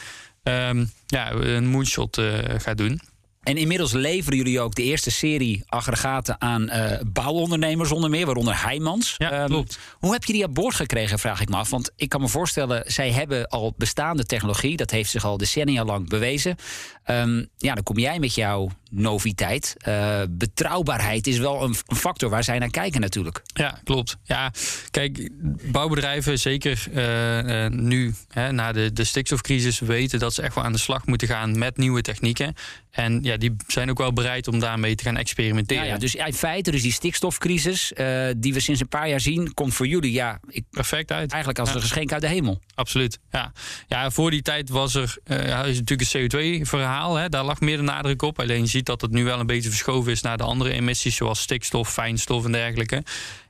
ehm, 0.43 0.85
ja, 1.05 1.31
een 1.31 1.67
moonshot 1.67 2.17
eh, 2.17 2.39
gaat 2.57 2.77
doen. 2.77 3.01
En 3.45 3.57
inmiddels 3.57 3.91
leveren 3.91 4.37
jullie 4.37 4.59
ook 4.59 4.75
de 4.75 4.83
eerste 4.83 5.11
serie 5.11 5.63
aggregaten 5.67 6.41
aan 6.41 6.69
eh, 6.69 6.99
bouwondernemers 7.07 7.91
onder 7.91 8.09
meer, 8.09 8.25
waaronder 8.25 8.63
Heijmans. 8.63 9.15
Ja, 9.17 9.31
Ehm, 9.31 9.45
klopt. 9.47 9.79
Hoe 9.99 10.11
heb 10.11 10.23
je 10.23 10.33
die 10.33 10.43
aan 10.43 10.53
boord 10.53 10.75
gekregen, 10.75 11.19
vraag 11.19 11.41
ik 11.41 11.49
me 11.49 11.55
af. 11.55 11.69
Want 11.69 11.91
ik 11.95 12.09
kan 12.09 12.21
me 12.21 12.27
voorstellen, 12.27 12.83
zij 12.85 13.11
hebben 13.11 13.47
al 13.47 13.73
bestaande 13.77 14.25
technologie. 14.25 14.77
Dat 14.77 14.91
heeft 14.91 15.09
zich 15.09 15.25
al 15.25 15.37
decennia 15.37 15.83
lang 15.83 16.09
bewezen. 16.09 16.55
Ehm, 17.03 17.45
ja, 17.57 17.73
dan 17.73 17.83
kom 17.83 17.97
jij 17.99 18.19
met 18.19 18.35
jouw 18.35 18.69
noviteit. 18.95 19.75
Eh, 19.77 20.21
betrouwbaarheid 20.29 21.27
is 21.27 21.37
wel 21.37 21.63
een, 21.63 21.75
een 21.87 21.95
factor 21.95 22.29
waar 22.29 22.43
zij 22.43 22.59
naar 22.59 22.69
kijken 22.69 23.01
natuurlijk. 23.01 23.41
Ja, 23.53 23.79
klopt. 23.83 24.17
Ja, 24.23 24.51
kijk, 24.91 25.29
bouwbedrijven, 25.71 26.39
zeker 26.39 26.83
eh, 26.93 27.65
eh, 27.65 27.71
nu 27.71 28.13
hè, 28.29 28.51
na 28.51 28.71
de, 28.71 28.93
de 28.93 29.03
stikstofcrisis, 29.03 29.79
weten 29.79 30.19
dat 30.19 30.33
ze 30.33 30.41
echt 30.41 30.55
wel 30.55 30.63
aan 30.63 30.71
de 30.71 30.77
slag 30.77 31.05
moeten 31.05 31.27
gaan 31.27 31.57
met 31.57 31.77
nieuwe 31.77 32.01
technieken. 32.01 32.53
En 32.91 33.19
ja, 33.23 33.37
die 33.37 33.55
zijn 33.67 33.89
ook 33.89 33.97
wel 33.97 34.13
bereid 34.13 34.47
om 34.47 34.59
daarmee 34.59 34.95
te 34.95 35.03
gaan 35.03 35.17
experimenteren. 35.17 35.83
Ja, 35.85 35.89
ja, 35.93 35.97
dus 35.97 36.15
in 36.15 36.33
feite, 36.33 36.71
dus 36.71 36.81
die 36.81 36.91
stikstofcrisis 36.91 37.91
die 38.37 38.53
we 38.53 38.59
sinds 38.59 38.81
een 38.81 38.87
paar 38.87 39.09
jaar 39.09 39.19
zien, 39.19 39.53
komt 39.53 39.73
voor 39.73 39.87
jullie 39.87 40.11
ja, 40.11 40.39
ik, 40.47 40.63
Perfect 40.71 41.11
uit. 41.11 41.29
eigenlijk 41.31 41.59
als 41.59 41.69
Ja. 41.69 41.75
een 41.75 41.81
geschenk 41.81 42.11
uit 42.11 42.21
de 42.21 42.27
hemel. 42.27 42.61
Absoluut. 42.75 43.19
Ja. 43.31 43.51
ja, 43.87 44.11
voor 44.11 44.31
die 44.31 44.41
tijd 44.41 44.69
was 44.69 44.95
er 44.95 45.17
ja, 45.25 45.63
is 45.63 45.79
natuurlijk 45.79 46.13
een 46.13 46.61
CO2-verhaal. 46.61 47.15
Hè. 47.15 47.29
Daar 47.29 47.43
lag 47.43 47.59
meer 47.59 47.77
de 47.77 47.83
nadruk 47.83 48.21
op. 48.21 48.39
Alleen 48.39 48.61
je 48.61 48.67
ziet 48.67 48.84
dat 48.85 49.01
het 49.01 49.11
nu 49.11 49.23
wel 49.23 49.39
een 49.39 49.45
beetje 49.45 49.69
verschoven 49.69 50.11
is 50.11 50.21
naar 50.21 50.37
de 50.37 50.43
andere 50.43 50.71
emissies, 50.71 51.15
zoals 51.15 51.39
stikstof, 51.39 51.93
fijnstof 51.93 52.45
en 52.45 52.51
dergelijke. 52.51 53.03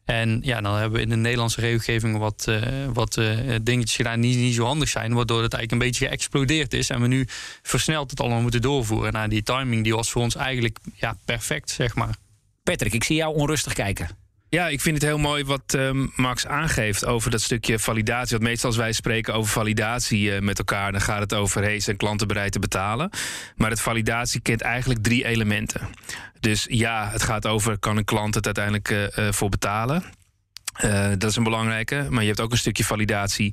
En 0.06 0.40
ja, 0.44 0.62
dan 0.62 0.76
hebben 0.76 0.98
we 0.98 1.04
in 1.04 1.10
de 1.10 1.16
Nederlandse 1.16 1.62
regelgeving 1.62 2.18
wat, 2.18 2.46
eh, 2.48 2.62
wat 2.94 3.18
eh, 3.18 3.38
dingetjes 3.62 3.96
gedaan 3.96 4.22
die 4.22 4.38
niet 4.38 4.56
zo 4.56 4.66
handig 4.66 4.90
zijn. 4.90 5.14
Waardoor 5.14 5.42
het 5.44 5.54
eigenlijk 5.54 5.72
een 5.72 5.90
beetje 5.90 6.08
geëxplodeerd 6.08 6.74
is. 6.74 6.90
En 6.90 7.02
we 7.02 7.08
nu 7.08 7.28
versneld 7.62 8.10
het 8.10 8.20
allemaal 8.20 8.42
moeten 8.42 8.62
doorvoeren. 8.62 9.14
Nou, 9.14 9.28
die 9.30 9.44
timing 9.44 9.84
die 9.84 9.96
was 9.96 10.12
voor 10.12 10.22
ons 10.22 10.36
eigenlijk 10.36 10.78
ja, 10.94 11.18
perfect, 11.26 11.70
zeg 11.70 11.96
maar. 11.96 12.16
Patrick, 12.64 12.94
ik 12.94 13.04
zie 13.04 13.16
jou 13.16 13.36
onrustig 13.36 13.74
kijken. 13.74 14.25
Ja, 14.50 14.68
ik 14.68 14.82
vind 14.82 14.96
het 14.96 15.06
heel 15.06 15.18
mooi 15.18 15.44
wat 15.44 15.74
ehm, 15.74 16.08
Max 16.16 16.48
aangeeft 16.48 17.06
over 17.06 17.32
dat 17.32 17.42
stukje 17.42 17.80
validatie. 17.80 18.38
Want 18.38 18.50
meestal 18.50 18.70
als 18.70 18.78
wij 18.78 18.92
spreken 18.92 19.34
over 19.34 19.52
validatie 19.52 20.36
eh, 20.36 20.42
met 20.42 20.58
elkaar, 20.58 20.92
dan 20.92 21.02
gaat 21.02 21.20
het 21.20 21.34
over 21.34 21.62
hey, 21.62 21.80
zijn 21.80 21.98
klanten 21.98 22.28
bereid 22.28 22.52
te 22.52 22.60
betalen. 22.60 23.10
Maar 23.56 23.70
het 23.70 23.82
validatie 23.82 24.42
kent 24.42 24.62
eigenlijk 24.62 25.04
drie 25.04 25.26
elementen. 25.26 25.82
Dus 26.40 26.66
ja, 26.70 27.10
het 27.12 27.24
gaat 27.24 27.48
over 27.48 27.80
kan 27.80 27.98
een 27.98 28.06
klant 28.06 28.36
het 28.36 28.46
uiteindelijk 28.46 28.90
eh, 28.90 29.28
eh, 29.28 29.34
voor 29.34 29.50
betalen. 29.50 30.04
Dat 31.18 31.24
is 31.24 31.36
een 31.36 31.44
belangrijke. 31.44 32.08
Maar 32.10 32.22
je 32.22 32.28
hebt 32.28 32.42
ook 32.42 32.52
een 32.52 32.58
stukje 32.58 32.84
validatie. 32.84 33.52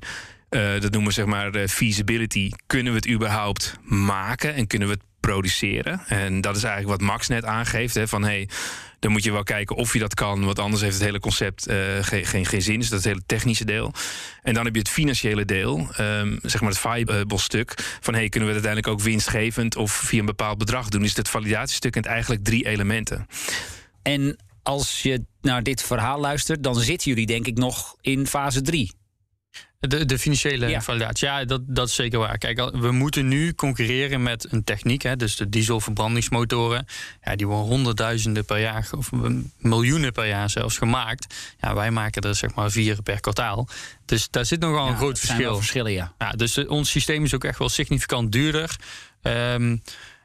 dat 0.49 0.91
noemen 0.91 1.05
we 1.05 1.13
zeg 1.13 1.25
maar 1.25 1.69
feasibility. 1.69 2.51
Kunnen 2.67 2.93
we 2.93 2.99
het 2.99 3.09
überhaupt 3.09 3.77
maken 3.83 4.55
en 4.55 4.67
kunnen 4.67 4.89
we 4.89 4.95
het 4.95 5.03
produceren. 5.21 6.01
En 6.07 6.41
dat 6.41 6.57
is 6.57 6.65
eigenlijk 6.65 6.99
wat 6.99 7.09
Max 7.09 7.29
net 7.29 7.45
aangeeft. 7.45 7.95
Hè, 7.95 8.09
van 8.09 8.25
hey, 8.25 8.49
dan 9.03 9.13
moet 9.13 9.25
je 9.25 9.33
wel 9.33 9.43
kijken 9.43 9.77
of 9.77 9.93
je 9.93 9.99
dat 9.99 10.15
kan. 10.15 10.45
Want 10.45 10.59
anders 10.59 10.83
heeft 10.83 10.95
het 10.95 11.05
hele 11.05 11.19
concept 11.19 11.69
uh, 11.69 11.77
geen, 12.01 12.25
geen, 12.25 12.47
geen 12.47 12.63
zin. 12.63 12.79
Dus 12.79 12.89
dat 12.89 12.99
is 12.99 13.05
het 13.05 13.15
hele 13.15 13.27
technische 13.27 13.65
deel. 13.65 13.93
En 14.43 14.55
dan 14.55 14.65
heb 14.65 14.75
je 14.75 14.81
het 14.81 14.89
financiële 14.89 15.45
deel. 15.45 15.89
Um, 16.01 16.39
zeg 16.43 16.61
maar 16.61 16.71
het 16.71 16.79
viable 16.79 17.39
stuk. 17.39 17.97
Van 18.01 18.15
hey, 18.15 18.29
kunnen 18.29 18.49
we 18.49 18.55
het 18.55 18.65
uiteindelijk 18.65 18.89
ook 18.89 19.01
winstgevend 19.01 19.77
of 19.77 19.93
via 19.93 20.19
een 20.19 20.27
bepaald 20.27 20.59
bedrag 20.59 20.89
doen? 20.89 21.05
Is 21.05 21.17
het 21.17 21.29
validatiestuk 21.29 21.97
en 21.97 22.03
eigenlijk 22.03 22.45
drie 22.45 22.67
elementen. 22.67 23.27
En 24.03 24.37
als 24.63 25.03
je 25.03 25.25
naar 25.41 25.63
dit 25.63 25.83
verhaal 25.83 26.21
luistert, 26.21 26.63
dan 26.63 26.75
zitten 26.75 27.11
jullie 27.11 27.27
denk 27.27 27.47
ik 27.47 27.57
nog 27.57 27.97
in 28.01 28.27
fase 28.27 28.63
3. 28.63 28.93
De, 29.89 30.05
de 30.05 30.19
financiële 30.19 30.69
ja. 30.69 30.81
validatie, 30.81 31.29
ja, 31.29 31.45
dat, 31.45 31.61
dat 31.67 31.89
is 31.89 31.95
zeker 31.95 32.19
waar. 32.19 32.39
Kijk, 32.39 32.71
we 32.73 32.91
moeten 32.91 33.29
nu 33.29 33.55
concurreren 33.55 34.23
met 34.23 34.53
een 34.53 34.65
techniek, 34.65 35.03
hè, 35.03 35.17
dus 35.17 35.37
de 35.37 35.49
dieselverbrandingsmotoren. 35.49 36.87
Ja, 37.23 37.37
die 37.37 37.47
worden 37.47 37.67
honderdduizenden 37.67 38.45
per 38.45 38.61
jaar, 38.61 38.89
of 38.97 39.11
miljoenen 39.59 40.13
per 40.13 40.27
jaar 40.27 40.51
zelfs 40.51 40.79
gemaakt. 40.79 41.35
Ja, 41.61 41.75
wij 41.75 41.91
maken 41.91 42.23
er 42.23 42.35
zeg 42.35 42.55
maar 42.55 42.71
vier 42.71 43.03
per 43.03 43.21
kwartaal. 43.21 43.69
Dus 44.05 44.31
daar 44.31 44.47
zit 44.47 44.61
nogal 44.61 44.89
een 44.89 44.97
groot 44.97 45.19
verschil. 45.19 45.57
verschillen, 45.57 45.93
ja. 45.93 46.13
ja 46.19 46.31
dus 46.31 46.57
eh, 46.57 46.71
ons 46.71 46.91
systeem 46.91 47.25
is 47.25 47.35
ook 47.35 47.45
echt 47.45 47.59
wel 47.59 47.69
significant 47.69 48.33
duurder. 48.33 48.77
Um, 49.23 49.83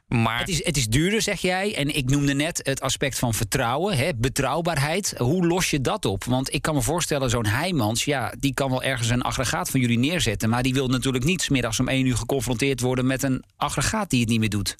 maar... 0.07 0.39
Het, 0.39 0.49
is, 0.49 0.65
het 0.65 0.77
is 0.77 0.87
duurder, 0.87 1.21
zeg 1.21 1.41
jij. 1.41 1.75
En 1.75 1.95
ik 1.95 2.09
noemde 2.09 2.33
net 2.33 2.59
het 2.63 2.81
aspect 2.81 3.19
van 3.19 3.33
vertrouwen, 3.33 3.97
hè, 3.97 4.09
betrouwbaarheid. 4.15 5.13
Hoe 5.17 5.47
los 5.47 5.69
je 5.69 5.81
dat 5.81 6.05
op? 6.05 6.23
Want 6.23 6.53
ik 6.53 6.61
kan 6.61 6.75
me 6.75 6.81
voorstellen, 6.81 7.29
zo'n 7.29 7.45
Heijmans, 7.45 8.05
ja, 8.05 8.33
die 8.39 8.53
kan 8.53 8.69
wel 8.69 8.83
ergens 8.83 9.09
een 9.09 9.21
aggregaat 9.21 9.69
van 9.69 9.79
jullie 9.79 9.99
neerzetten. 9.99 10.49
Maar 10.49 10.63
die 10.63 10.73
wil 10.73 10.87
natuurlijk 10.87 11.23
niet 11.23 11.41
smiddags 11.41 11.79
om 11.79 11.87
één 11.87 12.05
uur 12.05 12.17
geconfronteerd 12.17 12.81
worden 12.81 13.07
met 13.07 13.23
een 13.23 13.43
aggregaat 13.55 14.09
die 14.09 14.19
het 14.19 14.29
niet 14.29 14.39
meer 14.39 14.49
doet. 14.49 14.75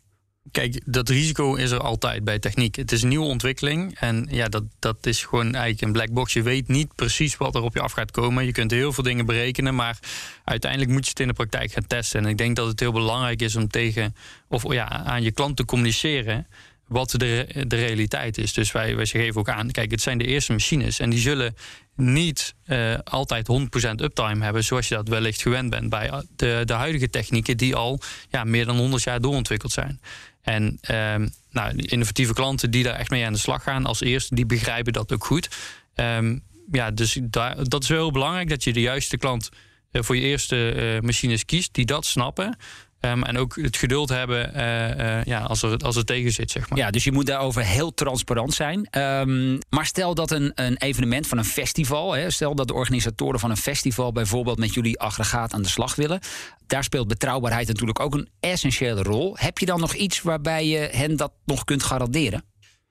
Kijk, 0.51 0.81
dat 0.85 1.09
risico 1.09 1.55
is 1.55 1.71
er 1.71 1.79
altijd 1.79 2.23
bij 2.23 2.39
techniek. 2.39 2.75
Het 2.75 2.91
is 2.91 3.01
een 3.01 3.09
nieuwe 3.09 3.25
ontwikkeling. 3.25 3.99
En 3.99 4.27
ja, 4.31 4.47
dat, 4.47 4.63
dat 4.79 5.05
is 5.05 5.23
gewoon 5.23 5.53
eigenlijk 5.53 5.81
een 5.81 5.91
black 5.91 6.11
box. 6.11 6.33
Je 6.33 6.41
weet 6.41 6.67
niet 6.67 6.95
precies 6.95 7.37
wat 7.37 7.55
er 7.55 7.61
op 7.61 7.73
je 7.73 7.81
af 7.81 7.91
gaat 7.91 8.11
komen. 8.11 8.45
Je 8.45 8.51
kunt 8.51 8.71
heel 8.71 8.93
veel 8.93 9.03
dingen 9.03 9.25
berekenen. 9.25 9.75
Maar 9.75 9.99
uiteindelijk 10.43 10.91
moet 10.91 11.03
je 11.03 11.09
het 11.09 11.19
in 11.19 11.27
de 11.27 11.33
praktijk 11.33 11.71
gaan 11.71 11.87
testen. 11.87 12.23
En 12.23 12.29
ik 12.29 12.37
denk 12.37 12.55
dat 12.55 12.67
het 12.67 12.79
heel 12.79 12.91
belangrijk 12.91 13.41
is 13.41 13.55
om 13.55 13.67
tegen 13.67 14.15
of 14.47 14.73
ja, 14.73 14.89
aan 14.89 15.23
je 15.23 15.31
klant 15.31 15.55
te 15.55 15.65
communiceren 15.65 16.47
wat 16.87 17.11
de, 17.11 17.63
de 17.67 17.75
realiteit 17.75 18.37
is. 18.37 18.53
Dus 18.53 18.71
wij, 18.71 18.95
wij 18.95 19.05
geven 19.05 19.39
ook 19.39 19.49
aan, 19.49 19.71
kijk, 19.71 19.91
het 19.91 20.01
zijn 20.01 20.17
de 20.17 20.25
eerste 20.25 20.51
machines 20.51 20.99
en 20.99 21.09
die 21.09 21.19
zullen 21.19 21.55
niet 21.95 22.55
uh, 22.65 22.97
altijd 23.03 23.47
100% 23.51 23.55
uptime 23.95 24.43
hebben, 24.43 24.63
zoals 24.63 24.87
je 24.87 24.95
dat 24.95 25.07
wellicht 25.07 25.41
gewend 25.41 25.69
bent 25.69 25.89
bij 25.89 26.23
de, 26.35 26.61
de 26.65 26.73
huidige 26.73 27.09
technieken 27.09 27.57
die 27.57 27.75
al 27.75 27.99
ja, 28.29 28.43
meer 28.43 28.65
dan 28.65 28.77
100 28.77 29.03
jaar 29.03 29.21
doorontwikkeld 29.21 29.71
zijn. 29.71 29.99
En 30.47 30.79
um, 30.91 31.33
nou, 31.51 31.75
innovatieve 31.75 32.33
klanten 32.33 32.71
die 32.71 32.83
daar 32.83 32.95
echt 32.95 33.09
mee 33.09 33.25
aan 33.25 33.33
de 33.33 33.39
slag 33.39 33.63
gaan 33.63 33.85
als 33.85 34.01
eerste, 34.01 34.35
die 34.35 34.45
begrijpen 34.45 34.93
dat 34.93 35.13
ook 35.13 35.25
goed. 35.25 35.49
Um, 35.95 36.43
ja, 36.71 36.91
dus 36.91 37.19
daar, 37.21 37.63
dat 37.63 37.83
is 37.83 37.89
wel 37.89 37.97
heel 37.97 38.11
belangrijk 38.11 38.49
dat 38.49 38.63
je 38.63 38.73
de 38.73 38.81
juiste 38.81 39.17
klant 39.17 39.49
uh, 39.91 40.01
voor 40.01 40.15
je 40.15 40.21
eerste 40.21 40.73
uh, 40.75 41.01
machines 41.01 41.45
kiest, 41.45 41.73
die 41.73 41.85
dat 41.85 42.05
snappen. 42.05 42.57
Um, 43.01 43.23
en 43.23 43.37
ook 43.37 43.55
het 43.55 43.77
geduld 43.77 44.09
hebben 44.09 44.51
uh, 44.55 45.17
uh, 45.17 45.23
ja, 45.23 45.39
als, 45.39 45.61
er, 45.61 45.77
als 45.77 45.95
het 45.95 46.05
tegen 46.05 46.31
zit, 46.31 46.51
zeg 46.51 46.69
maar. 46.69 46.77
Ja, 46.77 46.91
dus 46.91 47.03
je 47.03 47.11
moet 47.11 47.25
daarover 47.25 47.63
heel 47.63 47.93
transparant 47.93 48.53
zijn. 48.53 48.87
Um, 48.91 49.59
maar 49.69 49.85
stel 49.85 50.15
dat 50.15 50.31
een, 50.31 50.51
een 50.55 50.77
evenement 50.77 51.27
van 51.27 51.37
een 51.37 51.45
festival... 51.45 52.13
Hè, 52.13 52.29
stel 52.29 52.55
dat 52.55 52.67
de 52.67 52.73
organisatoren 52.73 53.39
van 53.39 53.49
een 53.49 53.57
festival... 53.57 54.11
bijvoorbeeld 54.11 54.59
met 54.59 54.73
jullie 54.73 54.99
aggregaat 54.99 55.53
aan 55.53 55.61
de 55.61 55.69
slag 55.69 55.95
willen... 55.95 56.19
daar 56.67 56.83
speelt 56.83 57.07
betrouwbaarheid 57.07 57.67
natuurlijk 57.67 57.99
ook 57.99 58.13
een 58.13 58.29
essentiële 58.39 59.01
rol. 59.03 59.37
Heb 59.39 59.57
je 59.57 59.65
dan 59.65 59.79
nog 59.79 59.93
iets 59.93 60.21
waarbij 60.21 60.67
je 60.67 60.89
hen 60.91 61.15
dat 61.15 61.31
nog 61.45 61.63
kunt 61.63 61.83
garanderen? 61.83 62.43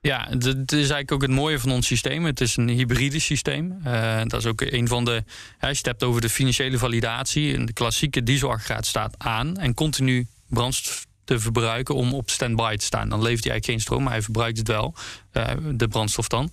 Ja, 0.06 0.26
dat 0.38 0.72
is 0.72 0.78
eigenlijk 0.78 1.12
ook 1.12 1.22
het 1.22 1.30
mooie 1.30 1.58
van 1.58 1.70
ons 1.70 1.86
systeem. 1.86 2.24
Het 2.24 2.40
is 2.40 2.56
een 2.56 2.68
hybride 2.68 3.18
systeem. 3.18 3.78
Uh, 3.86 4.20
dat 4.24 4.40
is 4.40 4.46
ook 4.46 4.60
een 4.60 4.88
van 4.88 5.04
de. 5.04 5.24
Als 5.60 5.70
je 5.70 5.76
het 5.76 5.86
hebt 5.86 6.02
over 6.02 6.20
de 6.20 6.28
financiële 6.28 6.78
validatie. 6.78 7.64
De 7.64 7.72
klassieke 7.72 8.22
dieselaggregaat 8.22 8.86
staat 8.86 9.14
aan 9.18 9.56
en 9.56 9.74
continu 9.74 10.26
brandstof 10.46 11.06
te 11.24 11.38
verbruiken 11.38 11.94
om 11.94 12.14
op 12.14 12.30
standby 12.30 12.76
te 12.76 12.84
staan. 12.84 13.08
Dan 13.08 13.22
levert 13.22 13.44
hij 13.44 13.52
eigenlijk 13.52 13.64
geen 13.64 13.80
stroom, 13.80 14.02
maar 14.02 14.12
hij 14.12 14.22
verbruikt 14.22 14.58
het 14.58 14.68
wel, 14.68 14.94
uh, 15.32 15.50
de 15.72 15.88
brandstof 15.88 16.28
dan. 16.28 16.50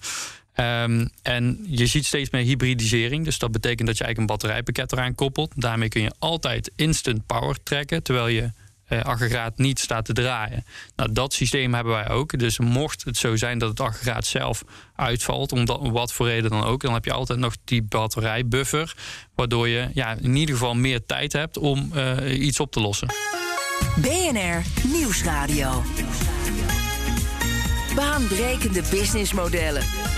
Um, 0.55 1.09
en 1.21 1.65
je 1.67 1.87
ziet 1.87 2.05
steeds 2.05 2.29
meer 2.29 2.43
hybridisering. 2.43 3.25
Dus 3.25 3.39
dat 3.39 3.51
betekent 3.51 3.87
dat 3.87 3.97
je 3.97 4.03
eigenlijk 4.03 4.31
een 4.31 4.37
batterijpakket 4.37 4.91
eraan 4.91 5.15
koppelt. 5.15 5.51
Daarmee 5.55 5.89
kun 5.89 6.01
je 6.01 6.13
altijd 6.19 6.71
instant 6.75 7.25
power 7.25 7.63
trekken, 7.63 8.03
terwijl 8.03 8.27
je 8.27 8.51
uh, 8.93 9.01
aggregaat 9.01 9.57
niet 9.57 9.79
staat 9.79 10.05
te 10.05 10.13
draaien. 10.13 10.65
Nou, 10.95 11.11
dat 11.11 11.33
systeem 11.33 11.73
hebben 11.73 11.93
wij 11.93 12.09
ook. 12.09 12.39
Dus 12.39 12.59
mocht 12.59 13.03
het 13.03 13.17
zo 13.17 13.35
zijn 13.35 13.57
dat 13.57 13.69
het 13.69 13.79
aggregaat 13.79 14.25
zelf 14.25 14.63
uitvalt, 14.95 15.51
om, 15.51 15.65
dat, 15.65 15.79
om 15.79 15.91
wat 15.91 16.13
voor 16.13 16.27
reden 16.27 16.49
dan 16.49 16.63
ook, 16.63 16.81
dan 16.81 16.93
heb 16.93 17.05
je 17.05 17.13
altijd 17.13 17.39
nog 17.39 17.55
die 17.63 17.83
batterijbuffer, 17.83 18.95
waardoor 19.35 19.67
je 19.67 19.89
ja, 19.93 20.15
in 20.21 20.35
ieder 20.35 20.55
geval 20.55 20.75
meer 20.75 21.05
tijd 21.05 21.33
hebt 21.33 21.57
om 21.57 21.91
uh, 21.95 22.45
iets 22.45 22.59
op 22.59 22.71
te 22.71 22.79
lossen. 22.79 23.07
BNR 23.95 24.61
Nieuwsradio. 24.87 25.83
Baanbrekende 27.95 28.83
businessmodellen. 28.91 30.12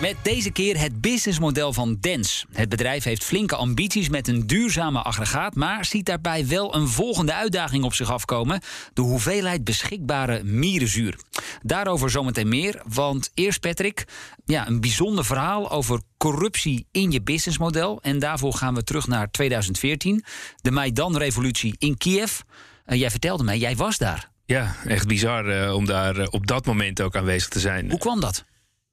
Met 0.00 0.16
deze 0.22 0.50
keer 0.50 0.80
het 0.80 1.00
businessmodel 1.00 1.72
van 1.72 1.96
Dens. 2.00 2.44
Het 2.52 2.68
bedrijf 2.68 3.04
heeft 3.04 3.24
flinke 3.24 3.56
ambities 3.56 4.08
met 4.08 4.28
een 4.28 4.46
duurzame 4.46 5.02
aggregaat, 5.02 5.54
maar 5.54 5.84
ziet 5.84 6.06
daarbij 6.06 6.46
wel 6.46 6.74
een 6.74 6.88
volgende 6.88 7.34
uitdaging 7.34 7.84
op 7.84 7.94
zich 7.94 8.10
afkomen: 8.10 8.60
de 8.92 9.02
hoeveelheid 9.02 9.64
beschikbare 9.64 10.42
mierenzuur. 10.42 11.18
Daarover 11.62 12.10
zometeen 12.10 12.48
meer, 12.48 12.82
want 12.86 13.30
eerst 13.34 13.60
Patrick, 13.60 14.04
ja, 14.44 14.66
een 14.66 14.80
bijzonder 14.80 15.24
verhaal 15.24 15.70
over 15.70 16.00
corruptie 16.16 16.86
in 16.90 17.10
je 17.10 17.22
businessmodel. 17.22 17.98
En 18.02 18.18
daarvoor 18.18 18.54
gaan 18.54 18.74
we 18.74 18.84
terug 18.84 19.06
naar 19.06 19.30
2014, 19.30 20.24
de 20.60 20.70
Maidan-revolutie 20.70 21.74
in 21.78 21.96
Kiev. 21.96 22.40
Uh, 22.86 22.98
jij 22.98 23.10
vertelde 23.10 23.44
mij, 23.44 23.58
jij 23.58 23.76
was 23.76 23.98
daar. 23.98 24.30
Ja, 24.46 24.74
echt 24.86 25.06
bizar 25.06 25.64
uh, 25.64 25.74
om 25.74 25.84
daar 25.84 26.18
uh, 26.18 26.26
op 26.30 26.46
dat 26.46 26.66
moment 26.66 27.00
ook 27.00 27.16
aanwezig 27.16 27.48
te 27.48 27.60
zijn. 27.60 27.90
Hoe 27.90 27.98
kwam 27.98 28.20
dat? 28.20 28.44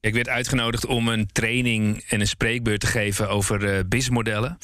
Ik 0.01 0.13
werd 0.13 0.29
uitgenodigd 0.29 0.85
om 0.85 1.07
een 1.07 1.27
training 1.31 2.03
en 2.07 2.19
een 2.19 2.27
spreekbeurt 2.27 2.79
te 2.79 2.87
geven 2.87 3.29
over 3.29 3.61
uh, 3.63 3.79
businessmodellen. 3.87 4.57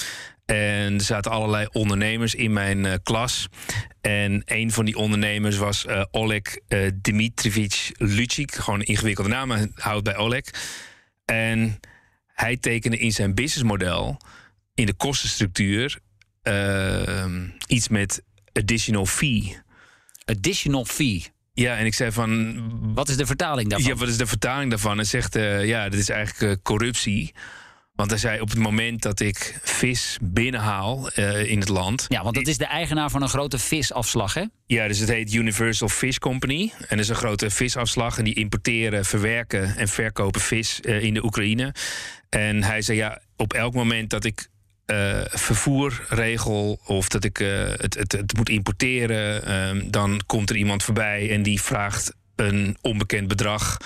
En 0.46 0.94
er 0.94 1.02
zaten 1.02 1.32
allerlei 1.32 1.68
ondernemers 1.72 2.36
in 2.36 2.54
mijn 2.54 2.86
uh, 2.86 2.94
klas. 3.04 3.48
En 4.02 4.42
een 4.46 4.72
van 4.72 4.86
die 4.86 4.96
ondernemers 4.98 5.58
was 5.58 5.86
uh, 5.86 6.04
Oleg 6.12 6.42
uh, 6.68 6.90
Dimitrievich. 6.96 7.92
Gewoon 8.46 8.80
een 8.80 8.86
ingewikkelde 8.86 9.30
naam, 9.30 9.72
houdt 9.74 10.04
bij 10.04 10.16
Oleg. 10.16 10.44
En 11.26 11.80
hij 12.28 12.58
tekende 12.58 12.98
in 12.98 13.12
zijn 13.12 13.36
businessmodel, 13.36 14.18
in 14.74 14.86
de 14.86 14.94
kostenstructuur, 14.94 16.00
iets 17.68 17.88
met 17.88 18.24
additional 18.54 19.06
fee. 19.06 19.58
Additional 20.26 20.86
fee? 20.86 21.26
Ja, 21.60 21.78
en 21.78 21.86
ik 21.86 21.94
zei 21.94 22.12
van... 22.12 22.62
Wat 22.94 23.10
is 23.10 23.18
de 23.18 23.26
vertaling 23.26 23.70
daarvan? 23.70 23.90
Ja, 23.90 23.98
wat 23.98 24.08
is 24.08 24.18
de 24.18 24.28
vertaling 24.28 24.70
daarvan? 24.70 24.96
Hij 24.96 25.06
zegt, 25.06 25.36
uh, 25.36 25.66
ja, 25.66 25.90
dit 25.90 26.00
is 26.00 26.10
eigenlijk 26.10 26.42
uh, 26.42 26.64
corruptie. 26.64 27.34
Want 27.96 28.10
hij 28.10 28.20
zei, 28.20 28.42
op 28.42 28.50
het 28.50 28.58
moment 28.58 29.02
dat 29.02 29.20
ik 29.20 29.60
vis 29.64 30.18
binnenhaal 30.22 31.10
uh, 31.16 31.52
in 31.52 31.60
het 31.60 31.70
land... 31.70 32.06
Ja, 32.08 32.24
want 32.24 32.36
dat 32.36 32.48
is 32.48 32.58
de 32.58 32.66
eigenaar 32.66 33.10
van 33.10 33.22
een 33.22 33.30
grote 33.30 33.60
visafslag, 33.60 34.34
hè? 34.34 34.44
Ja, 34.66 34.88
dus 34.88 35.00
het 35.00 35.10
heet 35.10 35.34
Universal 35.34 35.90
Fish 35.90 36.18
Company. 36.18 36.72
En 36.80 36.88
dat 36.90 37.00
is 37.00 37.10
een 37.10 37.16
grote 37.16 37.50
visafslag. 37.50 38.18
En 38.18 38.24
die 38.24 38.36
importeren, 38.36 39.06
verwerken 39.06 39.76
en 39.76 39.88
verkopen 39.88 40.42
vis 40.42 40.80
in 40.80 41.14
de 41.14 41.24
Oekraïne. 41.24 41.74
En 42.30 42.64
hij 42.64 42.82
zei, 42.82 42.98
ja, 42.98 43.22
op 43.36 43.54
elk 43.54 43.74
moment 43.74 44.10
dat 44.10 44.24
ik 44.24 44.48
uh, 44.92 45.22
vervoerregel 45.26 46.80
of 46.86 47.08
dat 47.08 47.24
ik 47.24 47.40
uh, 47.40 47.70
het, 47.78 47.94
het, 47.94 48.12
het, 48.12 48.38
moet 48.38 48.50
importeren, 48.50 49.50
uh, 49.78 49.84
dan 49.92 50.22
komt 50.26 50.50
er 50.50 50.56
iemand 50.56 50.84
voorbij 50.84 51.32
en 51.32 51.44
die 51.44 51.62
vraagt 51.62 52.14
een 52.36 52.78
onbekend 52.82 53.28
bedrag 53.28 53.78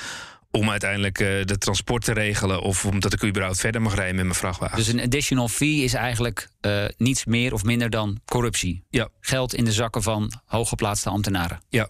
om 0.51 0.69
uiteindelijk 0.69 1.17
de 1.17 1.57
transport 1.57 2.03
te 2.03 2.13
regelen 2.13 2.61
of 2.61 2.85
omdat 2.85 3.13
ik 3.13 3.23
überhaupt 3.23 3.59
verder 3.59 3.81
mag 3.81 3.95
rijden 3.95 4.15
met 4.15 4.23
mijn 4.23 4.37
vrachtwagen. 4.37 4.77
Dus 4.77 4.87
een 4.87 4.99
additional 5.01 5.47
fee 5.47 5.83
is 5.83 5.93
eigenlijk 5.93 6.49
niets 6.97 7.25
meer 7.25 7.53
of 7.53 7.63
minder 7.63 7.89
dan 7.89 8.19
corruptie. 8.25 8.83
Ja. 8.89 9.09
Geld 9.19 9.53
in 9.53 9.65
de 9.65 9.71
zakken 9.71 10.03
van 10.03 10.31
hooggeplaatste 10.45 11.09
ambtenaren. 11.09 11.61
Ja. 11.69 11.87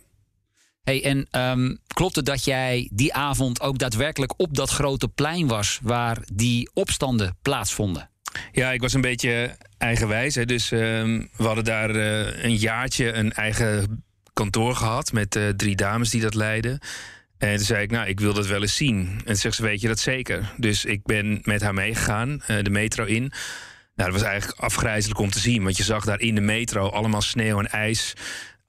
Hey, 0.84 1.04
en 1.04 1.28
um, 1.32 1.80
klopt 1.88 2.16
het 2.16 2.26
dat 2.26 2.44
jij 2.44 2.90
die 2.94 3.14
avond 3.14 3.62
ook 3.62 3.78
daadwerkelijk 3.78 4.34
op 4.38 4.56
dat 4.56 4.70
grote 4.70 5.08
plein 5.08 5.48
was 5.48 5.80
waar 5.82 6.18
die 6.34 6.70
opstanden 6.74 7.38
plaatsvonden? 7.42 8.11
Ja, 8.52 8.72
ik 8.72 8.82
was 8.82 8.94
een 8.94 9.02
beetje 9.02 9.58
eigenwijs. 9.78 10.36
Hè. 10.36 10.46
Dus 10.46 10.72
um, 10.72 11.30
we 11.36 11.44
hadden 11.44 11.64
daar 11.64 11.96
uh, 11.96 12.44
een 12.44 12.56
jaartje 12.56 13.12
een 13.12 13.32
eigen 13.32 14.04
kantoor 14.34 14.76
gehad 14.76 15.12
met 15.12 15.36
uh, 15.36 15.50
drie 15.50 15.76
dames 15.76 16.10
die 16.10 16.22
dat 16.22 16.34
leidden. 16.34 16.80
En 17.38 17.56
toen 17.56 17.66
zei 17.66 17.84
ik, 17.84 17.92
nou, 17.92 18.08
ik 18.08 18.20
wil 18.20 18.34
dat 18.34 18.48
wel 18.48 18.62
eens 18.62 18.76
zien. 18.76 19.10
En 19.18 19.26
toen 19.26 19.36
zegt 19.36 19.56
ze, 19.56 19.62
weet 19.62 19.82
je 19.82 19.88
dat 19.88 20.00
zeker? 20.00 20.54
Dus 20.58 20.86
ik 20.86 21.04
ben 21.04 21.40
met 21.44 21.62
haar 21.62 21.74
meegegaan, 21.74 22.30
uh, 22.30 22.64
de 22.64 22.70
metro 22.70 23.06
in. 23.06 23.32
Nou, 23.96 24.12
dat 24.12 24.22
was 24.22 24.30
eigenlijk 24.30 24.60
afgrijzelijk 24.60 25.20
om 25.20 25.30
te 25.30 25.40
zien. 25.40 25.64
Want 25.64 25.78
je 25.78 25.84
zag 25.84 26.06
daar 26.06 26.20
in 26.20 26.36
de 26.36 26.42
metro 26.42 26.90
allemaal 26.90 27.22
sneeuw 27.22 27.60
en 27.60 27.70
ijs. 27.70 28.14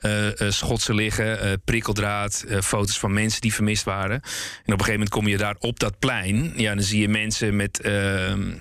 Uh, 0.02 0.50
schotsen 0.50 0.94
liggen, 0.94 1.60
prikkeldraad, 1.64 2.44
foto's 2.62 2.98
van 2.98 3.12
mensen 3.12 3.40
die 3.40 3.54
vermist 3.54 3.84
waren. 3.84 4.14
En 4.14 4.20
op 4.20 4.64
een 4.64 4.72
gegeven 4.72 4.92
moment 4.92 5.08
kom 5.08 5.28
je 5.28 5.36
daar 5.36 5.56
op 5.58 5.80
dat 5.80 5.98
plein. 5.98 6.52
Ja, 6.56 6.74
dan 6.74 6.84
zie 6.84 7.00
je 7.00 7.08
mensen 7.08 7.56
met, 7.56 7.80
ehm, 7.80 8.52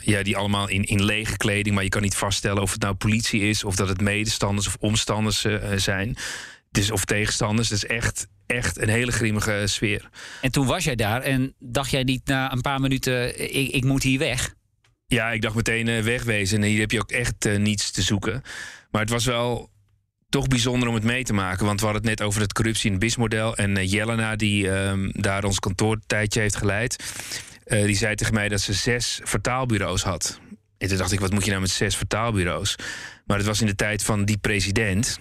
ja, 0.00 0.22
die 0.22 0.36
allemaal 0.36 0.68
in, 0.68 0.84
in 0.84 1.04
lege 1.04 1.36
kleding, 1.36 1.74
maar 1.74 1.84
je 1.84 1.90
kan 1.90 2.02
niet 2.02 2.14
vaststellen 2.14 2.62
of 2.62 2.72
het 2.72 2.80
nou 2.80 2.94
politie 2.94 3.40
is 3.40 3.64
of 3.64 3.76
dat 3.76 3.88
het 3.88 4.00
medestanders 4.00 4.66
of 4.66 4.76
omstanders 4.80 5.46
zijn. 5.76 6.16
Dus, 6.76 6.90
of 6.90 7.04
tegenstanders. 7.04 7.68
Het 7.68 7.82
is 7.82 7.86
echt, 7.86 8.26
echt 8.46 8.80
een 8.80 8.88
hele 8.88 9.12
grimmige 9.12 9.62
sfeer. 9.64 10.08
En 10.40 10.50
toen 10.50 10.66
was 10.66 10.84
jij 10.84 10.94
daar 10.94 11.22
en 11.22 11.54
dacht 11.58 11.90
jij 11.90 12.02
niet 12.02 12.26
na 12.26 12.52
een 12.52 12.60
paar 12.60 12.80
minuten: 12.80 13.40
ik, 13.56 13.70
ik 13.70 13.84
moet 13.84 14.02
hier 14.02 14.18
weg? 14.18 14.54
Ja, 15.06 15.30
ik 15.30 15.42
dacht 15.42 15.54
meteen 15.54 15.86
uh, 15.86 16.02
wegwezen. 16.02 16.62
En 16.62 16.68
hier 16.68 16.80
heb 16.80 16.90
je 16.90 17.00
ook 17.00 17.10
echt 17.10 17.46
uh, 17.46 17.58
niets 17.58 17.90
te 17.90 18.02
zoeken. 18.02 18.42
Maar 18.90 19.00
het 19.00 19.10
was 19.10 19.24
wel 19.24 19.70
toch 20.28 20.46
bijzonder 20.46 20.88
om 20.88 20.94
het 20.94 21.04
mee 21.04 21.24
te 21.24 21.32
maken. 21.32 21.66
Want 21.66 21.80
we 21.80 21.86
hadden 21.86 22.08
het 22.08 22.18
net 22.18 22.28
over 22.28 22.40
het 22.40 22.52
corruptie- 22.52 22.90
en 22.90 22.98
BIS-model. 22.98 23.56
En 23.56 23.76
uh, 23.76 23.90
Jelena, 23.90 24.36
die 24.36 24.68
um, 24.68 25.10
daar 25.12 25.44
ons 25.44 25.58
kantoortijdje 25.58 26.40
heeft 26.40 26.56
geleid... 26.56 26.96
die 27.64 27.96
zei 27.96 28.14
tegen 28.14 28.34
mij 28.34 28.48
dat 28.48 28.60
ze 28.60 28.72
zes 28.72 29.20
vertaalbureaus 29.24 30.02
had. 30.02 30.40
En 30.78 30.88
toen 30.88 30.96
dacht 30.96 31.12
ik, 31.12 31.20
wat 31.20 31.32
moet 31.32 31.44
je 31.44 31.50
nou 31.50 31.62
met 31.62 31.70
zes 31.70 31.96
vertaalbureaus? 31.96 32.76
Maar 33.26 33.36
het 33.36 33.46
was 33.46 33.60
in 33.60 33.66
de 33.66 33.74
tijd 33.74 34.02
van 34.02 34.24
die 34.24 34.38
president... 34.38 35.18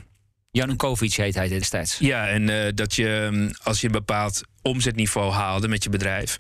Janukovic 0.52 1.14
heet 1.14 1.36
hij 1.36 1.48
destijds. 1.48 1.98
Ja, 2.00 2.28
en 2.28 2.48
uh, 2.48 2.68
dat 2.74 2.96
je 2.96 3.16
ehm, 3.16 3.52
als 3.64 3.82
je 3.82 3.86
een 3.86 3.92
bepaald 3.92 4.42
omzetniveau 4.62 5.32
haalde 5.32 5.68
met 5.68 5.84
je 5.84 5.90
bedrijf, 5.90 6.36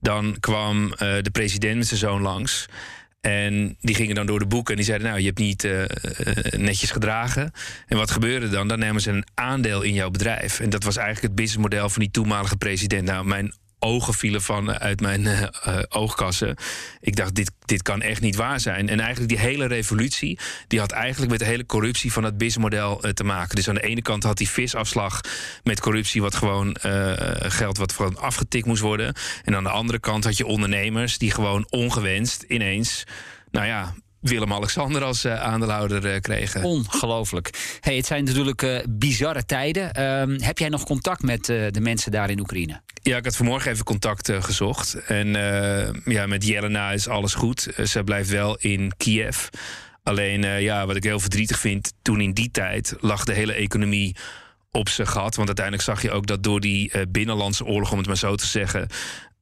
dan 0.00 0.36
kwam 0.40 0.84
uh, 0.84 0.98
de 0.98 1.30
president 1.32 1.76
met 1.76 1.86
zijn 1.86 2.00
zoon 2.00 2.22
langs. 2.22 2.66
En 3.20 3.76
die 3.80 3.94
gingen 3.94 4.14
dan 4.14 4.26
door 4.26 4.38
de 4.38 4.46
boeken 4.46 4.70
en 4.70 4.76
die 4.76 4.86
zeiden: 4.86 5.06
Nou, 5.08 5.20
je 5.20 5.26
hebt 5.26 5.38
niet 5.38 5.64
uh, 5.64 5.84
netjes 6.56 6.90
gedragen. 6.90 7.52
En 7.86 7.96
wat 7.96 8.10
gebeurde 8.10 8.48
dan? 8.48 8.68
Dan 8.68 8.78
namen 8.78 9.00
ze 9.00 9.10
een 9.10 9.26
aandeel 9.34 9.82
in 9.82 9.94
jouw 9.94 10.10
bedrijf. 10.10 10.60
En 10.60 10.70
dat 10.70 10.84
was 10.84 10.96
eigenlijk 10.96 11.26
het 11.26 11.34
businessmodel 11.34 11.88
van 11.88 12.02
die 12.02 12.10
toenmalige 12.10 12.56
president. 12.56 13.06
Nou, 13.06 13.24
mijn 13.24 13.54
ogen 13.80 14.14
vielen 14.14 14.42
van 14.42 14.78
uit 14.78 15.00
mijn 15.00 15.22
uh, 15.22 15.48
oogkassen. 15.88 16.56
Ik 17.00 17.16
dacht, 17.16 17.34
dit, 17.34 17.50
dit 17.64 17.82
kan 17.82 18.02
echt 18.02 18.20
niet 18.20 18.36
waar 18.36 18.60
zijn. 18.60 18.88
En 18.88 19.00
eigenlijk 19.00 19.28
die 19.28 19.38
hele 19.38 19.66
revolutie... 19.66 20.38
die 20.66 20.80
had 20.80 20.90
eigenlijk 20.90 21.30
met 21.30 21.40
de 21.40 21.46
hele 21.46 21.66
corruptie 21.66 22.12
van 22.12 22.24
het 22.24 22.38
businessmodel 22.38 23.00
te 23.14 23.24
maken. 23.24 23.56
Dus 23.56 23.68
aan 23.68 23.74
de 23.74 23.82
ene 23.82 24.02
kant 24.02 24.22
had 24.22 24.38
die 24.38 24.48
visafslag 24.48 25.20
met 25.62 25.80
corruptie... 25.80 26.22
wat 26.22 26.34
gewoon 26.34 26.76
geld 27.40 27.78
wat 27.78 27.92
gewoon 27.92 28.18
afgetikt 28.18 28.66
moest 28.66 28.82
worden. 28.82 29.14
En 29.44 29.56
aan 29.56 29.64
de 29.64 29.70
andere 29.70 29.98
kant 29.98 30.24
had 30.24 30.36
je 30.36 30.46
ondernemers... 30.46 31.18
die 31.18 31.30
gewoon 31.30 31.66
ongewenst 31.70 32.42
ineens... 32.42 33.04
nou 33.50 33.66
ja, 33.66 33.94
Willem-Alexander 34.20 35.04
als 35.04 35.24
uh, 35.24 35.40
aandeelhouder 35.40 36.14
uh, 36.14 36.20
kregen. 36.20 36.62
Ongelooflijk. 36.62 37.78
Hey, 37.80 37.96
het 37.96 38.06
zijn 38.06 38.24
natuurlijk 38.24 38.62
uh, 38.62 38.78
bizarre 38.88 39.44
tijden. 39.44 39.92
Ehm, 39.92 40.40
heb 40.40 40.58
jij 40.58 40.68
nog 40.68 40.84
contact 40.84 41.22
met 41.22 41.44
de 41.44 41.80
mensen 41.80 42.12
daar 42.12 42.30
in 42.30 42.40
Oekraïne? 42.40 42.80
Ja, 43.02 43.16
ik 43.16 43.24
had 43.24 43.36
vanmorgen 43.36 43.70
even 43.70 43.84
contact 43.84 44.32
gezocht. 44.40 44.94
En 44.94 45.28
ja, 46.04 46.26
met 46.26 46.46
Jelena 46.46 46.90
is 46.90 47.08
alles 47.08 47.34
goed. 47.34 47.68
ze 47.84 48.04
blijft 48.04 48.30
wel 48.30 48.56
in 48.56 48.92
Kiev. 48.96 49.48
Alleen, 50.02 50.60
ja, 50.62 50.86
wat 50.86 50.96
ik 50.96 51.04
heel 51.04 51.20
verdrietig 51.20 51.58
vind... 51.58 51.92
toen 52.02 52.20
in 52.20 52.32
die 52.32 52.50
tijd 52.50 52.94
lag 53.00 53.24
de 53.24 53.32
hele 53.32 53.52
economie 53.52 54.16
op 54.70 54.88
zijn 54.88 55.08
gat. 55.08 55.34
Want 55.34 55.46
uiteindelijk 55.46 55.86
zag 55.86 56.02
je 56.02 56.10
ook 56.10 56.26
dat 56.26 56.42
door 56.42 56.60
die 56.60 57.08
binnenlandse 57.08 57.64
oorlog, 57.64 57.92
om 57.92 57.98
het 57.98 58.06
maar 58.06 58.16
zo 58.16 58.34
te 58.34 58.46
zeggen, 58.46 58.88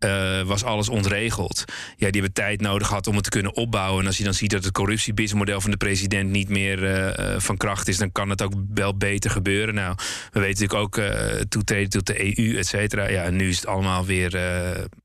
uh, 0.05 0.43
was 0.43 0.65
alles 0.65 0.89
ontregeld. 0.89 1.65
Ja, 1.97 2.11
die 2.11 2.21
hebben 2.21 2.33
tijd 2.33 2.61
nodig 2.61 2.87
gehad 2.87 3.07
om 3.07 3.15
het 3.15 3.25
te 3.25 3.31
kunnen 3.31 3.55
opbouwen. 3.55 4.01
En 4.01 4.07
als 4.07 4.19
je 4.19 4.25
dan 4.25 4.35
ziet 4.35 4.51
dat 4.51 4.65
het 4.65 4.73
corruptiebusinessmodel 4.73 5.61
van 5.61 5.71
de 5.71 5.77
president 5.77 6.31
niet 6.31 6.49
meer 6.49 6.83
uh, 6.83 7.41
van 7.41 7.57
kracht 7.57 7.89
is, 7.89 7.97
dan 7.97 8.13
kan 8.13 8.31
het 8.31 8.43
ook 8.43 8.53
wel 8.75 8.97
beter 8.97 9.31
gebeuren. 9.31 9.75
Nou, 9.75 9.95
we 10.31 10.41
weten 10.41 10.67
natuurlijk 10.67 10.81
ook 10.81 10.99
uh, 10.99 11.41
toetreden 11.49 11.91
tot 11.91 12.07
de 12.07 12.39
EU, 12.39 12.57
et 12.57 12.67
cetera. 12.67 13.09
Ja, 13.09 13.23
en 13.23 13.37
nu 13.37 13.49
is 13.49 13.57
het 13.57 13.67
allemaal 13.67 14.05
weer, 14.05 14.39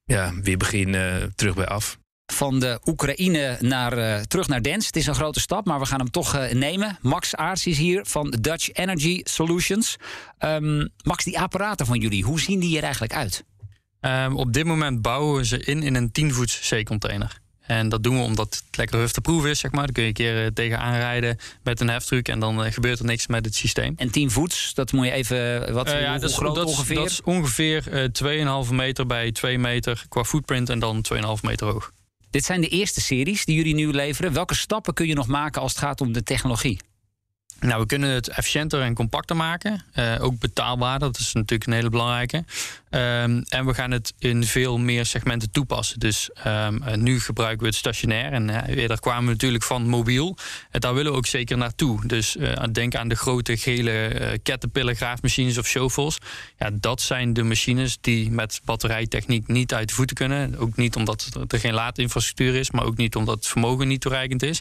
ja, 0.05 0.33
weer 0.41 0.57
begin 0.57 0.95
terug 1.35 1.55
bij 1.55 1.65
af 1.65 1.97
van 2.33 2.59
de 2.59 2.79
Oekraïne 2.85 3.57
naar, 3.59 4.25
terug 4.27 4.47
naar 4.47 4.61
Dens. 4.61 4.85
Het 4.85 4.95
is 4.95 5.07
een 5.07 5.15
grote 5.15 5.39
stap, 5.39 5.65
maar 5.65 5.79
we 5.79 5.85
gaan 5.85 5.99
hem 5.99 6.11
toch 6.11 6.47
nemen. 6.51 6.97
Max 7.01 7.35
Aarts 7.35 7.67
is 7.67 7.77
hier 7.77 8.05
van 8.05 8.35
Dutch 8.41 8.69
Energy 8.73 9.21
Solutions. 9.23 9.95
Um, 10.39 10.89
Max, 11.03 11.23
die 11.23 11.39
apparaten 11.39 11.85
van 11.85 11.99
jullie, 11.99 12.23
hoe 12.23 12.39
zien 12.39 12.59
die 12.59 12.77
er 12.77 12.83
eigenlijk 12.83 13.13
uit? 13.13 13.43
Um, 14.05 14.35
op 14.35 14.53
dit 14.53 14.65
moment 14.65 15.01
bouwen 15.01 15.35
we 15.35 15.45
ze 15.45 15.59
in 15.59 15.83
in 15.83 15.95
een 15.95 16.09
10-voets 16.09 16.67
zeecontainer. 16.67 17.41
En 17.61 17.89
dat 17.89 18.03
doen 18.03 18.17
we 18.17 18.23
omdat 18.23 18.63
het 18.65 18.77
lekker 18.77 18.99
hufteproef 18.99 19.45
is, 19.45 19.59
zeg 19.59 19.71
maar. 19.71 19.85
Dan 19.85 19.93
kun 19.93 20.03
je 20.03 20.07
een 20.09 20.15
keer 20.15 20.43
uh, 20.43 20.47
tegenaan 20.53 20.95
rijden 20.95 21.37
met 21.63 21.79
een 21.79 21.89
heftruck 21.89 22.27
en 22.27 22.39
dan 22.39 22.65
uh, 22.65 22.71
gebeurt 22.71 22.99
er 22.99 23.05
niks 23.05 23.27
met 23.27 23.45
het 23.45 23.55
systeem. 23.55 23.93
En 23.97 24.11
10 24.11 24.31
voets, 24.31 24.73
dat 24.73 24.91
moet 24.91 25.05
je 25.05 25.11
even, 25.11 25.73
wat 25.73 25.87
uh, 25.87 26.01
ja, 26.01 26.17
dat 26.17 26.29
is, 26.29 26.35
groot 26.35 26.55
dat, 26.55 26.65
ongeveer? 26.65 26.95
Dat 26.95 27.05
is 27.05 27.21
ongeveer 27.21 28.11
2,5 28.67 28.73
meter 28.73 29.05
bij 29.05 29.31
2 29.31 29.57
meter 29.57 30.05
qua 30.09 30.23
footprint 30.23 30.69
en 30.69 30.79
dan 30.79 31.05
2,5 31.13 31.21
meter 31.41 31.67
hoog. 31.67 31.91
Dit 32.29 32.45
zijn 32.45 32.61
de 32.61 32.67
eerste 32.67 33.01
series 33.01 33.45
die 33.45 33.55
jullie 33.55 33.75
nu 33.75 33.91
leveren. 33.91 34.33
Welke 34.33 34.55
stappen 34.55 34.93
kun 34.93 35.07
je 35.07 35.13
nog 35.13 35.27
maken 35.27 35.61
als 35.61 35.71
het 35.71 35.81
gaat 35.81 36.01
om 36.01 36.13
de 36.13 36.23
technologie? 36.23 36.79
Nou, 37.63 37.81
we 37.81 37.85
kunnen 37.85 38.09
het 38.09 38.27
efficiënter 38.27 38.81
en 38.81 38.93
compacter 38.93 39.35
maken. 39.35 39.83
Uh, 39.95 40.15
ook 40.19 40.39
betaalbaarder, 40.39 41.11
dat 41.11 41.19
is 41.19 41.33
natuurlijk 41.33 41.69
een 41.69 41.75
hele 41.75 41.89
belangrijke. 41.89 42.37
Um, 42.37 43.43
en 43.47 43.65
we 43.65 43.73
gaan 43.73 43.91
het 43.91 44.13
in 44.19 44.43
veel 44.43 44.77
meer 44.77 45.05
segmenten 45.05 45.51
toepassen. 45.51 45.99
Dus 45.99 46.29
um, 46.47 46.83
uh, 46.87 46.93
nu 46.93 47.19
gebruiken 47.19 47.59
we 47.59 47.65
het 47.65 47.75
stationair. 47.75 48.31
En 48.31 48.49
uh, 48.49 48.67
eerder 48.67 48.99
kwamen 48.99 49.25
we 49.25 49.31
natuurlijk 49.31 49.63
van 49.63 49.87
mobiel. 49.87 50.37
En 50.71 50.79
daar 50.79 50.93
willen 50.93 51.11
we 51.11 51.17
ook 51.17 51.25
zeker 51.25 51.57
naartoe. 51.57 52.07
Dus 52.07 52.37
denk 52.71 52.95
aan 52.95 53.07
de 53.07 53.15
grote 53.15 53.57
gele 53.57 54.39
Caterpillar 54.43 54.95
graafmachines 54.95 55.57
of 55.57 55.67
shovels. 55.67 56.17
Ja, 56.57 56.69
dat 56.73 57.01
zijn 57.01 57.33
de 57.33 57.43
machines 57.43 57.97
die 58.01 58.31
met 58.31 58.61
batterijtechniek 58.65 59.47
niet 59.47 59.73
uit 59.73 59.87
de 59.87 59.93
voeten 59.93 60.15
kunnen. 60.15 60.57
Ook 60.57 60.75
niet 60.75 60.95
omdat 60.95 61.29
er 61.47 61.59
geen 61.59 61.73
laadinfrastructuur 61.73 62.55
is, 62.55 62.71
maar 62.71 62.85
ook 62.85 62.97
niet 62.97 63.15
omdat 63.15 63.35
het 63.35 63.47
vermogen 63.47 63.87
niet 63.87 64.01
toereikend 64.01 64.43
is. 64.43 64.59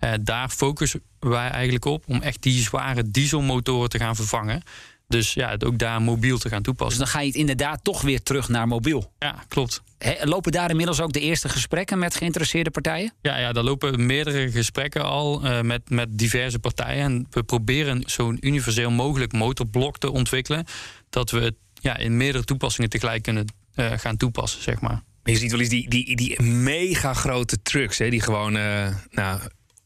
Uh, 0.00 0.12
daar 0.20 0.48
focussen 0.48 1.02
wij 1.18 1.48
eigenlijk 1.48 1.84
op 1.84 2.04
om 2.06 2.22
echt 2.22 2.42
die 2.42 2.62
zware 2.62 3.10
dieselmotoren 3.10 3.88
te 3.88 3.98
gaan 3.98 4.16
vervangen. 4.16 4.62
Dus 5.08 5.34
ja, 5.34 5.50
het 5.50 5.64
ook 5.64 5.78
daar 5.78 6.02
mobiel 6.02 6.38
te 6.38 6.48
gaan 6.48 6.62
toepassen. 6.62 6.98
Dus 6.98 7.10
dan 7.10 7.14
ga 7.14 7.20
je 7.20 7.26
het 7.26 7.36
inderdaad 7.36 7.84
toch 7.84 8.02
weer 8.02 8.22
terug 8.22 8.48
naar 8.48 8.68
mobiel. 8.68 9.12
Ja, 9.18 9.44
klopt. 9.48 9.82
lopen 10.22 10.52
daar 10.52 10.70
inmiddels 10.70 11.00
ook 11.00 11.12
de 11.12 11.20
eerste 11.20 11.48
gesprekken 11.48 11.98
met 11.98 12.14
geïnteresseerde 12.14 12.70
partijen? 12.70 13.12
Ja, 13.20 13.38
ja 13.38 13.52
daar 13.52 13.64
lopen 13.64 14.06
meerdere 14.06 14.50
gesprekken 14.50 15.04
al 15.04 15.44
uh, 15.44 15.60
met, 15.60 15.90
met 15.90 16.18
diverse 16.18 16.58
partijen. 16.58 17.04
En 17.04 17.26
we 17.30 17.42
proberen 17.42 18.02
zo'n 18.06 18.38
universeel 18.40 18.90
mogelijk 18.90 19.32
motorblok 19.32 19.98
te 19.98 20.10
ontwikkelen. 20.10 20.64
Dat 21.10 21.30
we 21.30 21.40
het 21.40 21.54
ja, 21.74 21.96
in 21.96 22.16
meerdere 22.16 22.44
toepassingen 22.44 22.90
tegelijk 22.90 23.22
kunnen 23.22 23.46
uh, 23.74 23.92
gaan 23.96 24.16
toepassen, 24.16 24.62
zeg 24.62 24.80
maar. 24.80 25.02
Je 25.24 25.36
ziet 25.36 25.50
wel 25.50 25.60
eens 25.60 25.68
die, 25.68 25.88
die, 25.88 26.16
die 26.16 26.42
mega 26.42 27.14
grote 27.14 27.62
trucks, 27.62 27.98
hè, 27.98 28.10
die 28.10 28.20
gewoon 28.20 28.56
uh, 28.56 28.88
nou, 29.10 29.40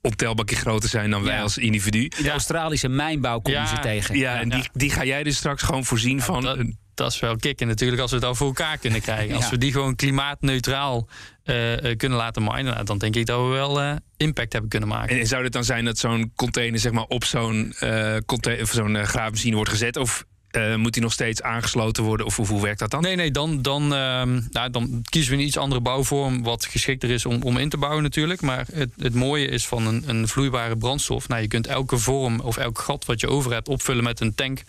optelbakje 0.08 0.56
groter 0.56 0.88
zijn 0.88 1.10
dan 1.10 1.22
wij 1.22 1.42
als 1.42 1.58
individu. 1.58 2.08
De 2.08 2.30
Australische 2.30 2.88
mijnbouw 2.88 3.38
komen 3.38 3.68
ze 3.68 3.78
tegen. 3.78 4.18
Ja, 4.18 4.40
en 4.40 4.48
die, 4.48 4.68
die 4.72 4.90
ga 4.90 5.04
jij 5.04 5.22
dus 5.22 5.36
straks 5.36 5.62
gewoon 5.62 5.84
voorzien 5.84 6.20
van... 6.20 6.42
Dat, 6.42 6.58
dat, 6.94 7.12
is 7.12 7.20
wel 7.20 7.36
kicken 7.36 7.66
natuurlijk 7.66 8.00
als 8.02 8.10
we 8.10 8.16
het 8.16 8.26
al 8.26 8.34
voor 8.34 8.46
elkaar 8.46 8.78
kunnen 8.78 9.00
krijgen. 9.00 9.36
Als 9.36 9.50
we 9.50 9.58
die 9.58 9.72
gewoon 9.72 9.96
klimaatneutraal 9.96 11.08
uh, 11.44 11.56
kunnen 11.96 12.18
laten 12.18 12.42
minen... 12.42 12.64
Nou, 12.64 12.84
dan 12.84 12.98
denk 12.98 13.16
ik 13.16 13.26
dat 13.26 13.40
we 13.40 13.46
wel 13.46 13.82
uh, 13.82 13.92
impact 14.16 14.52
hebben 14.52 14.70
kunnen 14.70 14.88
maken. 14.88 15.20
En 15.20 15.26
zou 15.26 15.44
het 15.44 15.52
dan 15.52 15.64
zijn 15.64 15.84
dat 15.84 15.98
zo'n 15.98 16.32
container 16.36 16.80
zeg 16.80 16.92
maar, 16.92 17.04
op 17.04 17.24
zo'n 17.24 17.74
uh, 17.80 18.16
zo'n 18.62 19.06
graafmachine 19.06 19.54
wordt 19.54 19.70
gezet... 19.70 19.96
of 19.96 20.24
uh, 20.52 20.76
moet 20.76 20.92
die 20.92 21.02
nog 21.02 21.12
steeds 21.12 21.42
aangesloten 21.42 22.02
worden? 22.02 22.26
Of 22.26 22.36
hoe, 22.36 22.62
werkt 22.62 22.78
dat 22.78 22.90
dan? 22.90 23.02
Nee, 23.02 23.16
nee, 23.16 23.30
dan, 23.30 23.62
dan, 23.62 23.82
uh, 23.82 24.22
nou, 24.50 24.70
dan 24.70 25.02
kiezen 25.08 25.32
we 25.32 25.38
een 25.38 25.46
iets 25.46 25.56
andere 25.56 25.80
bouwvorm... 25.80 26.42
wat 26.42 26.64
geschikter 26.64 27.10
is 27.10 27.26
om, 27.26 27.42
om 27.42 27.56
in 27.56 27.68
te 27.68 27.76
bouwen 27.76 28.02
natuurlijk. 28.02 28.40
Maar 28.40 28.66
het, 28.72 28.90
het 28.98 29.14
mooie 29.14 29.46
is 29.46 29.66
van 29.66 29.86
een, 29.86 30.02
een 30.06 30.28
vloeibare 30.28 30.76
brandstof... 30.76 31.28
Nou, 31.28 31.42
je 31.42 31.48
kunt 31.48 31.66
elke 31.66 31.98
vorm 31.98 32.40
of 32.40 32.56
elk 32.56 32.78
gat 32.78 33.04
wat 33.04 33.20
je 33.20 33.28
over 33.28 33.52
hebt 33.52 33.68
opvullen 33.68 34.04
met 34.04 34.20
een 34.20 34.34
tank... 34.34 34.62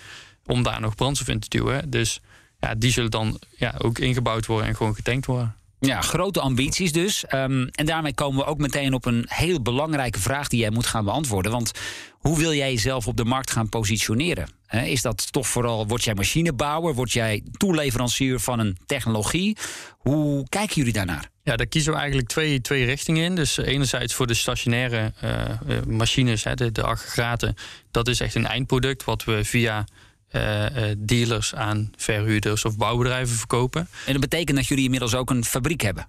om 0.46 0.63
daar 0.63 0.82
nog 0.82 0.96
brandstof 0.96 1.28
in 1.28 1.39
te 1.39 1.50
duwen. 1.50 1.89
Dus 1.89 2.22
ja, 2.60 2.76
die 2.76 2.92
zullen 2.92 3.12
dan 3.12 3.39
ja, 3.58 3.76
ook 3.78 4.00
ingebouwd 4.00 4.46
worden 4.46 4.68
en 4.68 4.76
gewoon 4.76 4.96
getankt 4.96 5.26
worden. 5.26 5.56
Ja, 5.80 6.02
grote 6.02 6.39
ambities 6.39 6.92
dus. 6.92 7.24
Um, 7.34 7.68
en 7.68 7.86
daarmee 7.86 8.13
komen 8.13 8.39
we 8.39 8.46
ook 8.46 8.58
meteen 8.58 8.94
op 8.94 9.06
een 9.06 9.26
heel 9.28 9.62
belangrijke 9.62 10.20
vraag 10.20 10.48
die 10.48 10.60
jij 10.60 10.70
moet 10.70 10.86
gaan 10.86 11.06
beantwoorden. 11.06 11.52
Want 11.52 11.72
hoe 12.12 12.38
wil 12.38 12.54
jij 12.54 12.72
jezelf 12.72 13.08
op 13.08 13.18
de 13.18 13.26
markt 13.26 13.52
gaan 13.52 13.70
positioneren? 13.70 14.59
Is 14.70 15.02
dat 15.02 15.32
toch 15.32 15.48
vooral, 15.48 15.88
word 15.88 16.04
jij 16.04 16.14
machinebouwer? 16.14 16.94
Word 16.94 17.12
jij 17.12 17.44
toeleverancier 17.58 18.40
van 18.40 18.60
een 18.60 18.78
technologie? 18.86 19.58
Hoe 19.98 20.50
kijken 20.50 20.76
jullie 20.76 20.94
daarnaar? 20.94 21.30
Ja, 21.44 21.56
daar 21.56 21.68
kiezen 21.68 21.92
we 21.92 21.98
eigenlijk 21.98 22.28
twee, 22.28 22.62
twee 22.62 22.86
richtingen 22.86 23.24
in. 23.24 23.36
Dus 23.36 23.58
enerzijds 23.58 24.14
voor 24.14 24.28
de 24.28 24.34
stationaire 24.34 25.14
uh, 25.24 25.82
machines, 25.88 26.44
hè, 26.44 26.56
de, 26.56 26.72
de 26.72 26.84
aggregaten. 26.84 27.56
Dat 27.92 28.08
is 28.08 28.20
echt 28.20 28.36
een 28.36 28.46
eindproduct 28.46 29.04
wat 29.04 29.24
we 29.24 29.46
via 29.46 29.88
uh, 30.32 30.66
dealers 30.98 31.56
aan 31.56 31.92
verhuurders 31.96 32.66
of 32.66 32.78
bouwbedrijven 32.78 33.36
verkopen. 33.36 33.88
En 34.06 34.12
dat 34.12 34.22
betekent 34.22 34.58
dat 34.58 34.68
jullie 34.68 34.84
inmiddels 34.84 35.16
ook 35.16 35.30
een 35.30 35.46
fabriek 35.46 35.82
hebben? 35.82 36.08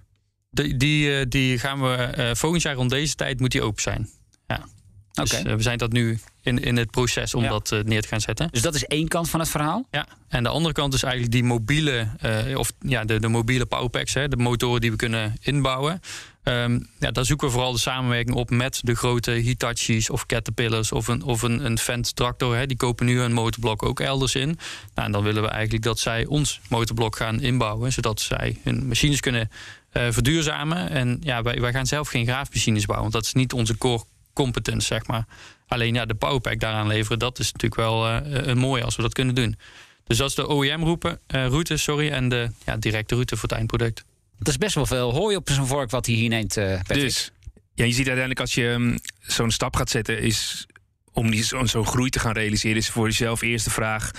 Die, 0.51 0.77
die, 0.77 1.27
die 1.27 1.59
gaan 1.59 1.81
we 1.81 2.31
volgend 2.33 2.61
jaar 2.61 2.75
rond 2.75 2.89
deze 2.89 3.15
tijd 3.15 3.39
moet 3.39 3.51
die 3.51 3.61
open 3.61 3.81
zijn. 3.81 4.09
Ja. 4.47 4.65
Dus 5.13 5.33
eh, 5.33 5.55
we 5.55 5.61
zijn 5.61 5.77
dat 5.77 5.91
nu 5.91 6.19
in, 6.41 6.59
in 6.63 6.77
het 6.77 6.91
proces 6.91 7.33
om 7.33 7.43
Ja. 7.43 7.49
dat 7.49 7.71
eh, 7.71 7.79
neer 7.79 8.01
te 8.01 8.07
gaan 8.07 8.21
zetten. 8.21 8.47
Dus 8.51 8.61
dat 8.61 8.75
is 8.75 8.85
één 8.85 9.07
kant 9.07 9.29
van 9.29 9.39
het 9.39 9.49
verhaal. 9.49 9.87
Ja, 9.91 10.07
en 10.27 10.43
de 10.43 10.49
andere 10.49 10.73
kant 10.73 10.93
is 10.93 11.03
eigenlijk 11.03 11.33
die 11.33 11.43
mobiele, 11.43 12.07
eh, 12.19 12.57
of 12.57 12.71
ja, 12.79 13.03
de, 13.03 13.19
de 13.19 13.27
mobiele 13.27 13.65
powerpacks, 13.65 14.13
hè, 14.13 14.27
de 14.27 14.37
motoren 14.37 14.81
die 14.81 14.91
we 14.91 14.97
kunnen 14.97 15.35
inbouwen. 15.41 16.01
Ehm, 16.43 16.79
ja, 16.99 17.11
daar 17.11 17.25
zoeken 17.25 17.47
we 17.47 17.53
vooral 17.53 17.71
de 17.71 17.79
samenwerking 17.79 18.35
op 18.35 18.49
met 18.49 18.79
de 18.83 18.95
grote 18.95 19.31
Hitachis 19.31 20.09
of 20.09 20.25
Caterpillars 20.25 20.91
of 20.91 21.07
een, 21.07 21.23
of 21.23 21.41
een, 21.41 21.65
een 21.65 21.77
Fendt 21.77 22.15
tractor. 22.15 22.55
Hè. 22.55 22.65
Die 22.65 22.77
kopen 22.77 23.05
nu 23.05 23.21
een 23.21 23.33
motorblok 23.33 23.83
ook 23.83 23.99
elders 23.99 24.35
in. 24.35 24.47
Nou, 24.95 25.07
en 25.07 25.11
dan 25.11 25.23
willen 25.23 25.43
we 25.43 25.49
eigenlijk 25.49 25.83
dat 25.83 25.99
zij 25.99 26.25
ons 26.25 26.59
motorblok 26.69 27.15
gaan 27.15 27.41
inbouwen, 27.41 27.91
zodat 27.93 28.21
zij 28.21 28.57
hun 28.63 28.87
machines 28.87 29.19
kunnen 29.19 29.49
verduurzamen. 29.91 30.89
En 30.89 31.17
ja, 31.23 31.41
wij, 31.41 31.61
wij 31.61 31.71
gaan 31.71 31.85
zelf 31.87 32.07
geen 32.07 32.25
graafmachines 32.25 32.85
bouwen, 32.85 33.11
want 33.11 33.23
dat 33.23 33.25
is 33.25 33.41
niet 33.41 33.53
onze 33.53 33.77
core 33.77 34.03
competence, 34.43 34.87
zeg 34.87 35.07
maar. 35.07 35.25
Alleen 35.67 35.93
ja, 35.93 36.05
de 36.05 36.13
powerpack 36.13 36.59
daaraan 36.59 36.87
leveren, 36.87 37.19
dat 37.19 37.39
is 37.39 37.51
natuurlijk 37.51 37.81
wel 37.81 38.07
eh, 38.07 38.47
een 38.47 38.57
mooie 38.57 38.83
als 38.83 38.95
we 38.95 39.01
dat 39.01 39.13
kunnen 39.13 39.35
doen. 39.35 39.55
Dus 40.03 40.17
dat 40.17 40.29
is 40.29 40.35
de 40.35 40.51
OEM-route 40.51 41.19
route, 41.27 41.77
sorry, 41.77 42.09
en 42.09 42.29
de 42.29 42.49
ja, 42.65 42.77
directe 42.77 43.13
route 43.13 43.35
voor 43.35 43.49
het 43.49 43.57
eindproduct. 43.57 44.05
Dat 44.37 44.47
is 44.47 44.57
best 44.57 44.75
wel 44.75 44.85
veel 44.85 45.13
hooi 45.13 45.35
op 45.35 45.49
zo'n 45.49 45.67
vork 45.67 45.91
wat 45.91 46.05
hij 46.05 46.15
hier 46.15 46.29
neemt, 46.29 46.57
eh. 46.57 46.79
Dus 46.87 47.31
ja, 47.73 47.85
je 47.85 47.91
ziet 47.91 48.07
uiteindelijk 48.07 48.39
als 48.39 48.53
je 48.53 48.75
mm, 48.77 48.97
zo'n 49.19 49.51
stap 49.51 49.75
gaat 49.75 49.89
zetten, 49.89 50.21
is 50.21 50.65
om 51.13 51.31
die, 51.31 51.43
zo'n 51.43 51.85
groei 51.85 52.09
te 52.09 52.19
gaan 52.19 52.33
realiseren, 52.33 52.77
is 52.77 52.89
voor 52.89 53.05
jezelf 53.05 53.41
eerst 53.41 53.65
de 53.65 53.71
vraag: 53.71 54.11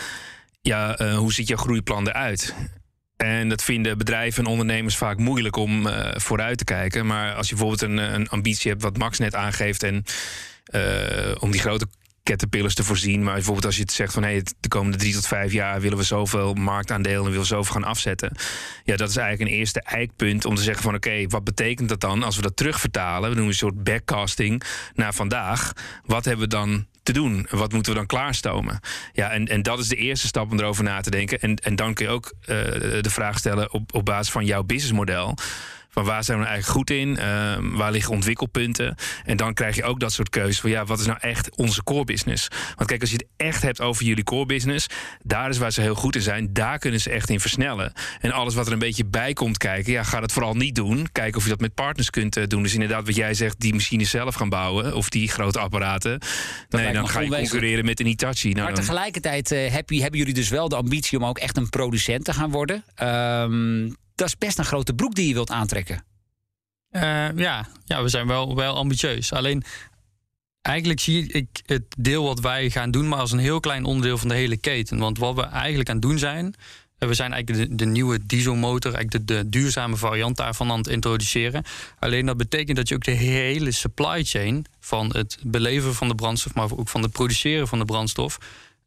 ja, 0.61 0.97
eh, 0.97 1.17
hoe 1.17 1.33
ziet 1.33 1.49
jouw 1.49 1.57
groeiplan 1.57 2.09
eruit? 2.09 2.55
En 3.23 3.49
dat 3.49 3.63
vinden 3.63 3.99
bedrijven 3.99 4.45
en 4.45 4.51
ondernemers 4.51 4.97
vaak 4.97 5.19
moeilijk 5.19 5.57
om 5.57 5.87
eh, 5.87 6.21
vooruit 6.21 6.59
te 6.59 6.65
kijken. 6.65 7.07
Maar 7.07 7.35
als 7.35 7.49
je 7.49 7.55
bijvoorbeeld 7.55 7.91
een, 7.91 8.15
een 8.15 8.29
ambitie 8.29 8.71
hebt, 8.71 8.83
wat 8.83 8.99
Max 8.99 9.19
net 9.19 9.35
aangeeft, 9.35 9.83
en 9.83 10.05
eh, 10.65 11.35
om 11.39 11.51
die 11.51 11.61
grote 11.61 11.87
caterpillars 12.23 12.75
te 12.75 12.85
voorzien. 12.85 13.23
Maar 13.23 13.35
bijvoorbeeld 13.35 13.67
als 13.67 13.77
je 13.77 13.83
het 13.83 13.93
zegt 13.93 14.13
van 14.13 14.23
hey, 14.23 14.43
de 14.61 14.69
komende 14.69 14.99
drie 14.99 15.13
tot 15.13 15.27
vijf 15.27 15.53
jaar 15.53 15.81
willen 15.81 15.99
we 15.99 16.05
zoveel 16.05 16.55
marktaandelen 16.55 17.19
en 17.19 17.25
willen 17.25 17.41
we 17.41 17.47
zoveel 17.47 17.73
gaan 17.73 17.85
afzetten. 17.85 18.37
Ja, 18.85 18.97
dat 18.97 19.09
is 19.09 19.17
eigenlijk 19.17 19.51
een 19.51 19.57
eerste 19.59 19.83
eikpunt 19.83 20.45
om 20.45 20.55
te 20.55 20.63
zeggen 20.63 20.83
van 20.83 20.95
oké, 20.95 21.27
wat 21.27 21.45
betekent 21.45 21.89
dat 21.89 22.01
dan 22.01 22.23
als 22.23 22.37
we 22.37 22.43
dat 22.43 22.57
terugvertalen? 22.57 23.31
We 23.31 23.37
doen 23.37 23.47
een 23.47 23.55
soort 23.55 23.85
backcasting 23.85 24.63
naar 24.95 25.15
vandaag. 25.15 25.73
Wat 26.05 26.25
hebben 26.25 26.45
we 26.45 26.51
dan 26.51 26.87
te 27.03 27.12
doen? 27.12 27.47
Wat 27.51 27.73
moeten 27.73 27.93
we 27.93 27.99
dan 27.99 28.07
klaarstomen? 28.07 28.81
Ja, 29.12 29.31
en, 29.31 29.49
en 29.49 29.62
dat 29.62 29.79
is 29.79 29.88
de 29.88 29.97
eerste 29.97 30.27
stap 30.27 30.51
om 30.51 30.59
erover 30.59 30.85
na 30.85 31.01
te 31.01 31.11
denken. 31.11 31.41
En, 31.41 31.57
en 31.57 31.77
dan 31.77 31.95
kun 31.95 32.07
je 32.07 32.12
ook 32.12 32.35
eh, 32.41 32.57
de 33.01 33.11
vraag 33.11 33.38
stellen 33.38 33.73
op, 33.73 33.95
op 33.95 34.05
basis 34.05 34.33
van 34.33 34.45
jouw 34.45 34.62
businessmodel. 34.62 35.35
Van 35.95 36.05
waar 36.05 36.25
zijn 36.25 36.39
we 36.39 36.45
nou 36.45 36.55
eigenlijk 36.55 36.89
goed 36.89 36.99
in? 36.99 37.19
Ehm, 37.19 37.71
waar 37.71 37.93
liggen 37.93 38.15
ontwikkelpunten? 38.15 38.97
En 39.25 39.37
dan 39.37 39.55
krijg 39.55 39.77
je 39.77 39.85
ook 39.85 40.01
dat 40.01 40.13
soort 40.13 40.29
keuzes 40.29 40.61
van 40.61 40.71
ja, 40.71 40.85
wat 40.85 41.01
is 41.01 41.07
nou 41.07 41.19
echt 41.21 41.57
onze 41.57 41.83
core 41.83 42.05
business? 42.05 42.49
Want 42.77 42.89
kijk, 42.89 43.01
als 43.01 43.11
je 43.11 43.17
het 43.17 43.27
echt 43.37 43.63
hebt 43.63 43.81
over 43.81 44.05
jullie 44.05 44.25
core 44.25 44.47
business, 44.47 44.87
daar 45.23 45.49
is 45.51 45.59
waar 45.59 45.73
ze 45.73 45.81
heel 45.81 45.95
goed 45.95 46.17
in 46.17 46.23
zijn. 46.23 46.53
Daar 46.53 46.79
kunnen 46.79 47.01
ze 47.01 47.11
echt 47.11 47.31
in 47.31 47.41
versnellen. 47.41 47.93
En 48.21 48.33
alles 48.33 48.55
wat 48.55 48.67
er 48.67 48.73
een 48.73 48.79
beetje 48.79 49.05
bij 49.05 49.33
komt 49.33 49.59
kijken, 49.59 49.93
ja, 49.93 50.03
ga 50.03 50.21
dat 50.21 50.33
vooral 50.33 50.55
niet 50.55 50.75
doen. 50.75 51.09
Kijken 51.13 51.37
of 51.37 51.43
je 51.43 51.51
dat 51.51 51.61
met 51.61 51.75
partners 51.75 52.11
kunt 52.11 52.37
eh, 52.37 52.47
doen. 52.47 52.63
Dus 52.63 52.75
inderdaad, 52.75 53.07
wat 53.07 53.17
jij 53.17 53.35
zegt, 53.35 53.61
die 53.61 53.73
machines 53.73 54.11
zelf 54.11 54.35
gaan 54.35 54.49
bouwen 54.49 54.95
of 54.95 55.09
die 55.09 55.29
grote 55.29 55.59
apparaten. 55.59 56.21
nee, 56.69 56.93
dan 56.93 57.09
ga 57.09 57.21
je 57.21 57.29
concurreren 57.29 57.85
met 57.85 58.01
een 58.01 58.07
Hitachi. 58.07 58.53
Nou, 58.53 58.67
Maar 58.67 58.75
tegelijkertijd 58.75 59.51
eh, 59.51 59.73
heb 59.73 59.91
je, 59.91 60.01
hebben 60.01 60.19
jullie 60.19 60.35
dus 60.35 60.49
wel 60.49 60.69
de 60.69 60.77
ambitie 60.77 61.19
om 61.19 61.25
ook 61.25 61.39
echt 61.39 61.57
een 61.57 61.69
producent 61.69 62.25
te 62.25 62.33
gaan 62.33 62.51
worden. 62.51 62.85
Ehm, 62.95 63.89
dat 64.23 64.29
is 64.31 64.47
best 64.47 64.59
een 64.59 64.65
grote 64.65 64.95
broek 64.95 65.15
die 65.15 65.29
je 65.29 65.35
wilt 65.35 65.51
aantrekken. 65.51 66.05
Eh, 66.91 67.37
ja, 67.37 67.69
ja, 67.85 68.03
we 68.03 68.09
zijn 68.09 68.27
wel, 68.27 68.57
wel 68.57 68.77
ambitieus. 68.77 69.33
Alleen 69.33 69.63
eigenlijk 70.63 71.01
zie 71.01 71.27
ik 71.33 71.49
het 71.67 71.83
deel 71.99 72.25
wat 72.25 72.41
wij 72.41 72.71
gaan 72.71 72.91
doen, 72.91 73.09
maar 73.09 73.19
als 73.19 73.33
een 73.33 73.39
heel 73.39 73.61
klein 73.61 73.85
onderdeel 73.85 74.19
van 74.19 74.29
de 74.29 74.35
hele 74.35 74.57
keten. 74.57 74.99
Want 74.99 75.19
wat 75.19 75.35
we 75.35 75.43
eigenlijk 75.43 75.89
aan 75.89 75.95
het 75.95 76.05
doen 76.05 76.19
zijn. 76.19 76.55
eh, 76.99 77.09
We 77.09 77.15
zijn 77.15 77.33
eigenlijk 77.33 77.69
de, 77.71 77.77
de 77.77 77.87
nieuwe 77.87 78.27
dieselmotor, 78.27 78.95
eigenlijk 78.95 79.27
de, 79.27 79.35
de 79.35 79.49
duurzame 79.49 79.97
variant 79.97 80.37
daarvan 80.37 80.71
aan 80.71 80.79
het 80.79 80.87
introduceren. 80.87 81.65
Alleen 81.99 82.27
dat 82.27 82.37
betekent 82.37 82.77
dat 82.77 82.89
je 82.89 82.95
ook 82.95 83.05
de 83.05 83.11
hele 83.11 83.71
supply 83.71 84.25
chain 84.25 84.65
van 84.81 85.17
het 85.17 85.39
beleveren 85.43 85.95
van 85.95 86.09
de 86.09 86.15
brandstof, 86.15 86.55
maar 86.55 86.71
ook 86.77 86.89
van 86.89 87.03
het 87.03 87.13
produceren 87.13 87.69
van 87.69 87.79
de 87.79 87.85
brandstof. 87.85 88.39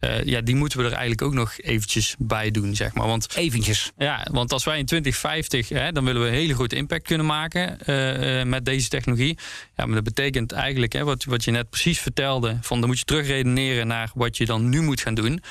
Eh, 0.05 0.25
ja, 0.25 0.41
die 0.41 0.55
moeten 0.55 0.77
we 0.77 0.83
er 0.83 0.91
eigenlijk 0.91 1.21
ook 1.21 1.33
nog 1.33 1.57
eventjes 1.57 2.15
bij 2.17 2.51
doen, 2.51 2.75
zeg 2.75 2.93
maar. 2.93 3.07
Want 3.07 3.35
Eventjes. 3.35 3.91
ja, 3.97 4.27
want 4.31 4.51
als 4.51 4.63
wij 4.63 4.77
in 4.77 4.85
2050, 4.85 5.69
hè, 5.69 5.91
dan 5.91 6.05
willen 6.05 6.21
we 6.21 6.27
een 6.27 6.33
hele 6.33 6.53
grote 6.53 6.75
impact 6.75 7.03
kunnen 7.03 7.25
maken 7.25 7.79
eh, 7.81 8.39
eh, 8.39 8.47
met 8.47 8.65
deze 8.65 8.89
technologie. 8.89 9.37
Ja, 9.75 9.85
maar 9.85 9.95
dat 9.95 10.03
betekent 10.03 10.51
eigenlijk, 10.51 10.93
hè, 10.93 11.03
wat, 11.03 11.23
wat 11.23 11.43
je 11.43 11.51
net 11.51 11.69
precies 11.69 11.99
vertelde, 11.99 12.57
van 12.61 12.79
dan 12.79 12.89
moet 12.89 12.99
je 12.99 13.05
terugredeneren 13.05 13.87
naar 13.87 14.11
wat 14.13 14.37
je 14.37 14.45
dan 14.45 14.69
nu 14.69 14.81
moet 14.81 15.01
gaan 15.01 15.13
doen. 15.13 15.41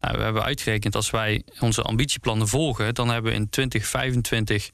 Nou, 0.00 0.16
we 0.16 0.22
hebben 0.22 0.42
uitgerekend, 0.42 0.94
als 0.94 1.10
wij 1.10 1.42
onze 1.60 1.82
ambitieplannen 1.82 2.48
volgen, 2.48 2.94
dan 2.94 3.08
hebben 3.08 3.32
we 3.32 3.38
in 3.38 3.48
2025 3.48 4.70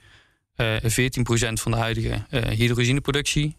eh 0.56 0.76
14% 0.82 1.52
van 1.52 1.72
de 1.72 1.78
huidige 1.78 2.24
hydrogeneproductie, 2.30 3.56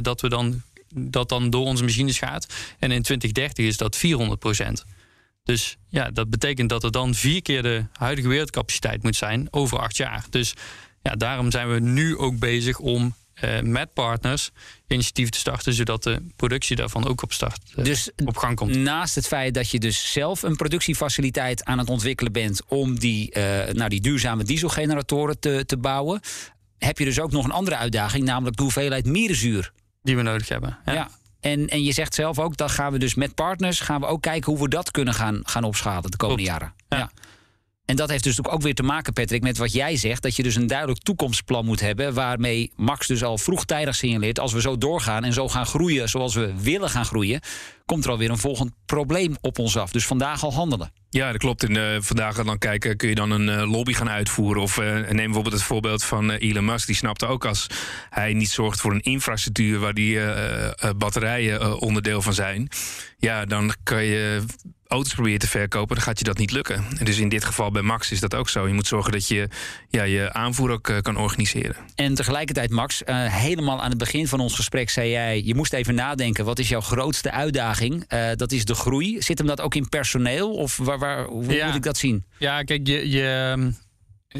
dat, 0.00 0.20
we 0.20 0.28
dan, 0.28 0.62
dat 0.94 1.28
dan 1.28 1.50
door 1.50 1.64
onze 1.64 1.84
machines 1.84 2.18
gaat. 2.18 2.46
En 2.78 2.90
in 2.90 3.02
2030 3.02 3.66
is 3.66 3.76
dat 3.76 3.96
400%. 3.96 4.97
Dus 5.48 5.76
ja, 5.88 6.10
dat 6.10 6.30
betekent 6.30 6.68
dat 6.68 6.84
er 6.84 6.92
dan 6.92 7.14
vier 7.14 7.42
keer 7.42 7.62
de 7.62 7.84
huidige 7.92 8.28
wereldcapaciteit 8.28 9.02
moet 9.02 9.16
zijn 9.16 9.48
over 9.50 9.78
acht 9.78 9.96
jaar. 9.96 10.24
Dus 10.30 10.54
ja, 11.02 11.12
daarom 11.12 11.50
zijn 11.50 11.72
we 11.72 11.80
nu 11.80 12.16
ook 12.16 12.38
bezig 12.38 12.78
om 12.78 13.14
eh, 13.34 13.60
met 13.60 13.92
partners 13.92 14.50
initiatieven 14.88 15.32
te 15.32 15.38
starten, 15.38 15.72
zodat 15.72 16.02
de 16.02 16.22
productie 16.36 16.76
daarvan 16.76 17.06
ook 17.06 17.22
op 17.22 17.32
start 17.32 17.60
eh, 17.76 17.84
Dus 17.84 18.10
op 18.24 18.36
gang 18.36 18.56
komt. 18.56 18.76
naast 18.76 19.14
het 19.14 19.26
feit 19.26 19.54
dat 19.54 19.70
je 19.70 19.78
dus 19.78 20.12
zelf 20.12 20.42
een 20.42 20.56
productiefaciliteit 20.56 21.64
aan 21.64 21.78
het 21.78 21.88
ontwikkelen 21.88 22.32
bent 22.32 22.62
om 22.66 22.98
die, 22.98 23.30
eh, 23.32 23.74
nou, 23.74 23.88
die 23.88 24.00
duurzame 24.00 24.44
dieselgeneratoren 24.44 25.40
te, 25.40 25.62
te 25.66 25.76
bouwen, 25.76 26.20
heb 26.78 26.98
je 26.98 27.04
dus 27.04 27.20
ook 27.20 27.30
nog 27.30 27.44
een 27.44 27.50
andere 27.50 27.76
uitdaging, 27.76 28.24
namelijk 28.24 28.56
de 28.56 28.62
hoeveelheid 28.62 29.06
mierenzuur. 29.06 29.72
Die 30.02 30.16
we 30.16 30.22
nodig 30.22 30.48
hebben. 30.48 30.78
Ja. 30.84 30.92
Ja. 30.92 31.10
En, 31.40 31.68
en 31.68 31.82
je 31.82 31.92
zegt 31.92 32.14
zelf 32.14 32.38
ook, 32.38 32.56
dat 32.56 32.70
gaan 32.70 32.92
we 32.92 32.98
dus 32.98 33.14
met 33.14 33.34
partners 33.34 33.80
gaan 33.80 34.00
we 34.00 34.06
ook 34.06 34.22
kijken 34.22 34.52
hoe 34.52 34.62
we 34.62 34.68
dat 34.68 34.90
kunnen 34.90 35.14
gaan, 35.14 35.40
gaan 35.42 35.64
opschalen 35.64 36.10
de 36.10 36.16
komende 36.16 36.42
jaren. 36.42 36.74
Ja. 36.88 37.10
En 37.84 37.96
dat 37.96 38.10
heeft 38.10 38.24
dus 38.24 38.44
ook 38.44 38.62
weer 38.62 38.74
te 38.74 38.82
maken, 38.82 39.12
Patrick, 39.12 39.42
met 39.42 39.58
wat 39.58 39.72
jij 39.72 39.96
zegt. 39.96 40.22
Dat 40.22 40.36
je 40.36 40.42
dus 40.42 40.54
een 40.54 40.66
duidelijk 40.66 41.00
toekomstplan 41.02 41.64
moet 41.64 41.80
hebben. 41.80 42.14
Waarmee 42.14 42.72
Max 42.76 43.06
dus 43.06 43.24
al 43.24 43.38
vroegtijdig 43.38 43.94
signaleert. 43.94 44.40
Als 44.40 44.52
we 44.52 44.60
zo 44.60 44.78
doorgaan 44.78 45.24
en 45.24 45.32
zo 45.32 45.48
gaan 45.48 45.66
groeien 45.66 46.08
zoals 46.08 46.34
we 46.34 46.54
willen 46.62 46.90
gaan 46.90 47.04
groeien. 47.04 47.40
Komt 47.88 48.04
er 48.04 48.10
alweer 48.10 48.30
een 48.30 48.38
volgend 48.38 48.72
probleem 48.86 49.36
op 49.40 49.58
ons 49.58 49.76
af. 49.76 49.92
Dus 49.92 50.06
vandaag 50.06 50.44
al 50.44 50.52
handelen. 50.52 50.92
Ja, 51.10 51.30
dat 51.32 51.40
klopt. 51.40 51.64
En 51.64 51.94
eh, 51.94 52.00
vandaag 52.00 52.44
dan 52.44 52.58
kijken, 52.58 52.96
kun 52.96 53.08
je 53.08 53.14
dan 53.14 53.30
een 53.30 53.48
eh, 53.48 53.70
lobby 53.70 53.92
gaan 53.92 54.10
uitvoeren. 54.10 54.62
Of 54.62 54.78
eh, 54.78 54.94
neem 54.94 55.16
bijvoorbeeld 55.16 55.54
het 55.54 55.62
voorbeeld 55.62 56.04
van 56.04 56.30
Elon 56.30 56.64
Musk. 56.64 56.86
Die 56.86 56.96
snapte 56.96 57.26
ook 57.26 57.44
als 57.44 57.66
hij 58.10 58.32
niet 58.32 58.50
zorgt 58.50 58.80
voor 58.80 58.92
een 58.92 59.00
infrastructuur 59.00 59.78
waar 59.78 59.94
die 59.94 60.18
batterijen 60.96 61.78
onderdeel 61.78 62.22
van 62.22 62.34
zijn. 62.34 62.68
Ja, 63.18 63.44
dan 63.44 63.74
kan 63.82 64.04
je 64.04 64.42
auto's 64.86 65.14
proberen 65.14 65.38
te 65.38 65.48
verkopen, 65.48 65.96
dan 65.96 66.04
gaat 66.04 66.18
je 66.18 66.24
dat 66.24 66.38
niet 66.38 66.50
lukken. 66.50 66.84
En 66.98 67.04
dus 67.04 67.18
in 67.18 67.28
dit 67.28 67.44
geval 67.44 67.70
bij 67.70 67.82
Max 67.82 68.10
is 68.10 68.20
dat 68.20 68.34
ook 68.34 68.48
zo. 68.48 68.66
Je 68.66 68.74
moet 68.74 68.86
zorgen 68.86 69.12
dat 69.12 69.28
je 69.28 69.48
ja, 69.88 70.02
je 70.02 70.32
aanvoer 70.32 70.70
ook 70.70 70.92
kan 71.02 71.16
organiseren. 71.16 71.76
En 71.94 72.14
tegelijkertijd, 72.14 72.70
Max, 72.70 73.02
helemaal 73.30 73.82
aan 73.82 73.88
het 73.88 73.98
begin 73.98 74.28
van 74.28 74.40
ons 74.40 74.54
gesprek 74.54 74.90
zei 74.90 75.10
jij... 75.10 75.42
je 75.44 75.54
moest 75.54 75.72
even 75.72 75.94
nadenken, 75.94 76.44
wat 76.44 76.58
is 76.58 76.68
jouw 76.68 76.80
grootste 76.80 77.30
uitdaging? 77.30 77.77
Eh, 77.80 78.30
dat 78.34 78.52
is 78.52 78.64
de 78.64 78.74
groei. 78.74 79.22
Zit 79.22 79.38
hem 79.38 79.46
dat 79.46 79.60
ook 79.60 79.74
in 79.74 79.88
personeel? 79.88 80.52
Of 80.54 80.76
waar, 80.76 80.98
waar, 80.98 81.24
hoe 81.24 81.52
Ja. 81.52 81.66
moet 81.66 81.74
ik 81.74 81.82
dat 81.82 81.96
zien? 81.96 82.24
Ja, 82.38 82.62
kijk, 82.62 82.86
je, 82.86 83.10
je, 83.10 83.72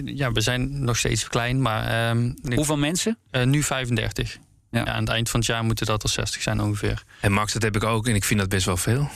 ja, 0.05 0.33
we 0.33 0.41
zijn 0.41 0.85
nog 0.85 0.97
steeds 0.99 1.29
klein, 1.29 1.63
maar 1.63 2.09
ehm, 2.11 2.27
ik- 2.43 2.55
Hoeveel 2.55 2.77
mensen? 2.79 3.19
eh, 3.31 3.45
nu 3.45 3.63
35. 3.63 4.39
Ja. 4.71 4.79
Ja. 4.79 4.87
aan 4.87 5.01
het 5.01 5.09
eind 5.09 5.31
van 5.31 5.41
het 5.41 5.49
jaar 5.49 5.65
moeten 5.65 5.87
dat 5.87 6.03
er 6.03 6.09
60 6.09 6.43
zijn 6.43 6.61
ongeveer. 6.61 7.03
En 7.21 7.33
Max, 7.33 7.53
dat 7.53 7.63
heb 7.63 7.77
ik 7.77 7.85
ook 7.85 8.09
en 8.09 8.15
ik 8.15 8.25
vind 8.25 8.41
dat 8.41 8.49
best 8.49 8.67
wel 8.67 8.77
veel. 8.77 9.09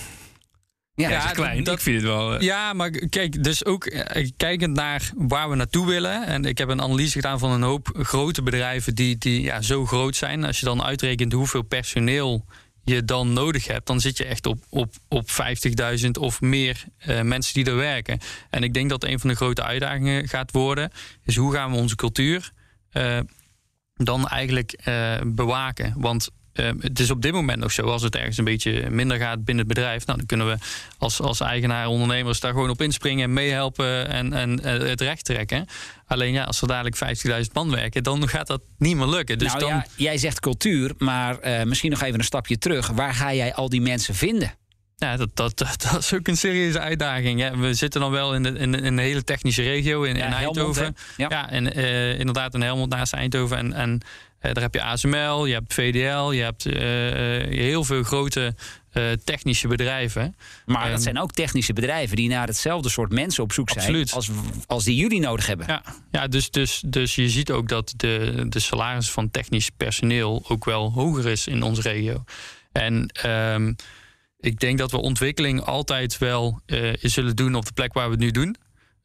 Ja, 0.95 1.31
klein. 1.33 1.65
dat- 1.65 1.75
ik 1.75 1.81
vind 1.81 1.97
het 1.97 2.05
wel... 2.05 2.35
eh, 2.35 2.41
Ja, 2.41 2.73
maar 2.73 2.91
kijk, 2.91 3.45
dus 3.45 3.65
ook 3.65 3.93
kijkend 4.37 4.75
naar 4.77 5.11
waar 5.17 5.51
we 5.51 5.57
naartoe 5.57 5.87
willen. 5.87 6.27
En 6.27 6.45
ik 6.45 6.59
heb 6.59 6.69
een 6.69 6.83
analyse 6.83 7.13
gedaan 7.13 7.39
van 7.39 7.51
een 7.51 7.63
hoop 7.63 7.99
grote 8.03 8.43
bedrijven 8.43 8.95
die, 8.95 9.19
die 9.19 9.43
ja, 9.43 9.61
zo 9.63 9.87
groot 9.87 10.17
zijn. 10.17 10.45
Als 10.45 10.59
je 10.61 10.65
dan 10.65 10.83
uitrekent 10.83 11.33
hoeveel 11.33 11.63
personeel 11.63 12.45
je 12.85 13.05
dan 13.05 13.33
nodig 13.33 13.67
hebt, 13.67 13.87
dan 13.87 14.01
zit 14.01 14.17
je 14.17 14.25
echt 14.25 14.47
op, 14.47 14.65
op, 14.69 14.95
op 15.09 15.29
50.000 16.05 16.11
of 16.21 16.41
meer 16.41 16.85
eh, 16.99 17.21
mensen 17.21 17.55
die 17.55 17.65
er 17.65 17.77
werken. 17.77 18.19
En 18.51 18.63
ik 18.63 18.75
denk 18.75 18.91
dat 18.91 19.05
een 19.05 19.21
van 19.21 19.31
de 19.31 19.37
grote 19.37 19.63
uitdagingen 19.63 20.29
gaat 20.29 20.51
worden, 20.51 20.91
is 21.25 21.37
hoe 21.37 21.53
gaan 21.53 21.71
we 21.71 21.77
onze 21.77 21.97
cultuur 21.97 22.53
eh, 22.91 23.19
dan 23.95 24.29
eigenlijk 24.29 24.73
eh, 24.73 25.21
bewaken. 25.25 25.95
Want 25.97 26.31
ehm, 26.53 26.77
het 26.81 27.01
is 27.01 27.11
op 27.11 27.23
dit 27.23 27.33
moment 27.33 27.59
nog 27.59 27.73
zo, 27.73 27.83
als 27.83 28.03
het 28.03 28.17
ergens 28.17 28.39
een 28.39 28.45
beetje 28.45 28.91
minder 28.91 29.19
gaat 29.19 29.45
binnen 29.45 29.65
het 29.65 29.75
bedrijf, 29.75 30.07
nou, 30.07 30.19
dan 30.19 30.27
kunnen 30.27 30.47
we 30.47 30.57
als, 30.99 31.21
als 31.21 31.41
eigenaar, 31.41 31.87
ondernemers 31.87 32.41
daar 32.41 32.53
gewoon 32.53 32.71
op 32.71 32.83
inspringen 32.83 33.25
en 33.25 33.33
meehelpen 33.33 34.09
en, 34.09 34.33
en 34.33 34.65
eh, 34.65 34.89
het 34.89 35.01
recht 35.01 35.25
trekken. 35.25 35.67
Alleen 36.07 36.33
ja, 36.33 36.45
als 36.45 36.61
er 36.63 36.69
dadelijk 36.69 36.97
50.000 37.47 37.53
man 37.53 37.71
werken, 37.71 38.03
dan 38.03 38.29
gaat 38.29 38.47
dat 38.47 38.63
niet 38.79 38.97
meer 38.97 39.07
lukken. 39.07 39.39
Dus 39.39 39.49
nou 39.49 39.61
dan, 39.61 39.69
ja, 39.71 39.85
jij 39.97 40.19
zegt 40.19 40.41
cultuur, 40.41 40.93
maar 40.99 41.39
eh, 41.39 41.65
misschien 41.65 41.91
nog 41.91 42.03
even 42.03 42.19
een 42.19 42.25
stapje 42.25 42.59
terug. 42.59 42.87
Waar 42.87 43.15
ga 43.15 43.35
jij 43.35 43.55
al 43.55 43.69
die 43.69 43.81
mensen 43.81 44.15
vinden? 44.15 44.55
Ja, 45.03 45.17
dat, 45.17 45.37
dat, 45.37 45.59
dat, 45.59 45.97
is 45.99 46.15
ook 46.15 46.29
een 46.29 46.37
serieuze 46.37 46.81
uitdaging. 46.81 47.41
Hè. 47.41 47.57
We 47.57 47.75
zitten 47.75 48.01
dan 48.01 48.11
wel 48.11 48.35
in, 48.35 48.43
de, 48.43 48.49
in, 48.49 48.75
in 48.75 48.85
een 48.85 48.99
hele 48.99 49.25
technische 49.25 49.63
regio 49.63 50.03
in, 50.03 50.17
Ja, 50.17 50.27
in 50.27 50.33
Eindhoven. 50.33 50.97
Ja. 51.17 51.27
ja. 51.29 51.51
en 51.51 51.75
eh, 51.75 52.19
inderdaad 52.19 52.55
in 52.55 52.63
Helmond 52.63 52.91
naast 52.91 53.13
Eindhoven. 53.13 53.57
En, 53.57 53.73
en 53.73 54.01
daar 54.43 54.63
heb 54.63 54.75
je 54.75 54.83
ASML, 54.83 55.47
je 55.47 55.53
hebt 55.53 55.75
VDL, 55.75 56.31
je 56.31 56.43
hebt 56.43 56.67
eh, 56.67 57.41
eh, 57.41 57.49
heel 57.49 57.85
veel 57.85 58.03
grote 58.03 58.55
eh, 58.91 59.11
technische 59.25 59.69
bedrijven. 59.69 60.37
Maar 60.67 60.91
dat 60.91 61.03
zijn 61.03 61.19
ook 61.19 61.33
technische 61.33 61.73
bedrijven 61.73 62.17
die 62.17 62.29
naar 62.29 62.47
hetzelfde 62.47 62.89
soort 62.89 63.13
mensen 63.13 63.43
op 63.43 63.53
zoek 63.53 63.71
zijn 63.71 64.11
als, 64.11 64.31
als 64.67 64.85
die 64.85 64.97
jullie 64.97 65.21
nodig 65.21 65.47
hebben. 65.47 65.67
Ja, 65.69 65.83
ja 66.11 66.27
dus, 66.27 66.51
dus, 66.51 66.83
dus 66.87 67.15
je 67.15 67.29
ziet 67.29 67.51
ook 67.51 67.69
dat 67.69 67.95
de, 67.97 68.45
de 68.49 68.61
salaris 68.61 69.11
van 69.11 69.31
technisch 69.31 69.71
personeel 69.77 70.45
ook 70.49 70.65
wel 70.65 70.93
hoger 70.93 71.27
is 71.27 71.47
in 71.47 71.63
onze 71.63 71.83
regio. 71.83 72.25
En 72.73 73.07
ehm, 73.07 73.73
ik 74.41 74.61
denk 74.61 74.79
dat 74.79 74.91
we 74.91 74.97
ontwikkeling 74.97 75.61
altijd 75.61 76.19
wel 76.19 76.61
zullen 77.01 77.37
doen 77.37 77.55
op 77.55 77.65
de 77.65 77.73
plek 77.73 77.93
waar 77.93 78.07
we 78.07 78.13
het 78.13 78.21
nu 78.21 78.31
doen. 78.31 78.57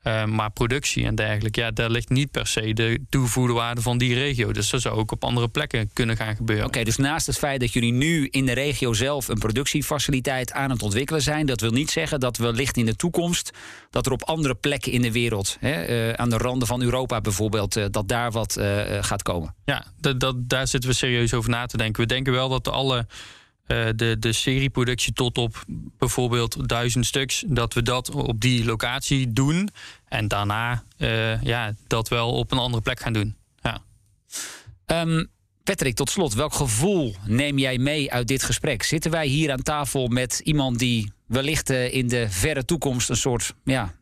Eh, 0.08 0.26
maar 0.26 0.52
productie 0.52 1.06
en 1.06 1.16
dergelijke, 1.16 1.62
ja, 1.62 1.72
daar 1.72 1.90
ligt 1.90 2.10
niet 2.10 2.32
per 2.32 2.48
se 2.48 2.74
de 2.74 3.00
toegevoegde 3.10 3.54
waarde 3.54 3.82
van 3.82 3.98
die 3.98 4.14
regio. 4.14 4.52
Dus 4.52 4.70
dat 4.70 4.82
zou 4.82 4.98
ook 4.98 5.12
op 5.12 5.24
andere 5.24 5.48
plekken 5.48 5.90
kunnen 5.94 6.18
gaan 6.18 6.36
gebeuren. 6.36 6.66
Oké, 6.66 6.84
dus 6.84 6.98
naast 6.98 7.28
het 7.28 7.38
feit 7.38 7.60
dat 7.60 7.74
jullie 7.74 7.94
nu 7.94 8.28
in 8.32 8.46
de 8.46 8.52
regio 8.52 8.94
zelf 8.94 9.28
een 9.28 9.38
productiefaciliteit 9.38 10.52
aan 10.52 10.70
het 10.70 10.84
ontwikkelen 10.84 11.22
zijn, 11.22 11.46
dat 11.46 11.62
wil 11.62 11.72
niet 11.72 11.92
zeggen 11.92 12.20
dat 12.20 12.38
wellicht 12.38 12.78
in 12.78 12.86
de 12.86 12.96
toekomst 12.96 13.52
dat 13.90 14.06
er 14.06 14.12
op 14.12 14.24
andere 14.24 14.56
plekken 14.56 14.92
in 14.92 15.02
de 15.02 15.12
wereld, 15.12 15.58
hè, 15.60 15.72
eh, 15.72 16.14
aan 16.14 16.30
de 16.30 16.38
randen 16.38 16.68
van 16.68 16.82
Europa 16.82 17.22
bijvoorbeeld, 17.22 17.76
eh, 17.76 17.86
dat 17.92 18.08
daar 18.08 18.32
wat 18.32 18.60
gaat 19.02 19.24
komen. 19.24 19.56
Ja, 19.66 19.86
dat, 20.00 20.20
dat, 20.20 20.36
daar 20.50 20.68
zitten 20.68 20.90
we 20.90 20.96
serieus 20.96 21.34
over 21.34 21.50
na 21.50 21.66
te 21.66 21.78
denken. 21.78 22.02
We 22.02 22.08
denken 22.08 22.34
wel 22.34 22.50
dat 22.50 22.68
alle 22.68 23.08
eh, 23.68 23.88
de, 23.96 24.16
de 24.20 24.34
serieproductie 24.34 25.14
tot 25.14 25.38
op 25.38 25.64
bijvoorbeeld 25.98 26.70
duizend 26.70 27.06
stuks, 27.06 27.44
dat 27.48 27.74
we 27.74 27.82
dat 27.82 28.10
op 28.10 28.42
die 28.42 28.66
locatie 28.66 29.34
doen. 29.34 29.70
En 30.08 30.28
daarna 30.28 30.84
eh, 30.98 31.42
ja, 31.42 31.74
dat 31.88 32.08
wel 32.08 32.32
op 32.32 32.52
een 32.52 32.58
andere 32.58 32.84
plek 32.84 33.00
gaan 33.00 33.14
doen. 33.14 33.36
Ja. 33.62 33.82
Ehm, 34.86 35.26
Patrick, 35.64 35.96
tot 35.96 36.10
slot, 36.10 36.34
welk 36.34 36.54
gevoel 36.54 37.16
neem 37.26 37.58
jij 37.58 37.78
mee 37.78 38.12
uit 38.12 38.28
dit 38.28 38.44
gesprek? 38.44 38.84
Zitten 38.84 39.12
wij 39.12 39.28
hier 39.28 39.52
aan 39.52 39.62
tafel 39.62 40.08
met 40.08 40.42
iemand 40.44 40.80
die 40.80 41.12
wellicht 41.26 41.70
eh, 41.70 41.94
in 41.94 42.08
de 42.08 42.30
verre 42.30 42.66
toekomst 42.66 43.10
een 43.10 43.18
soort, 43.18 43.54
ja, 43.64 43.94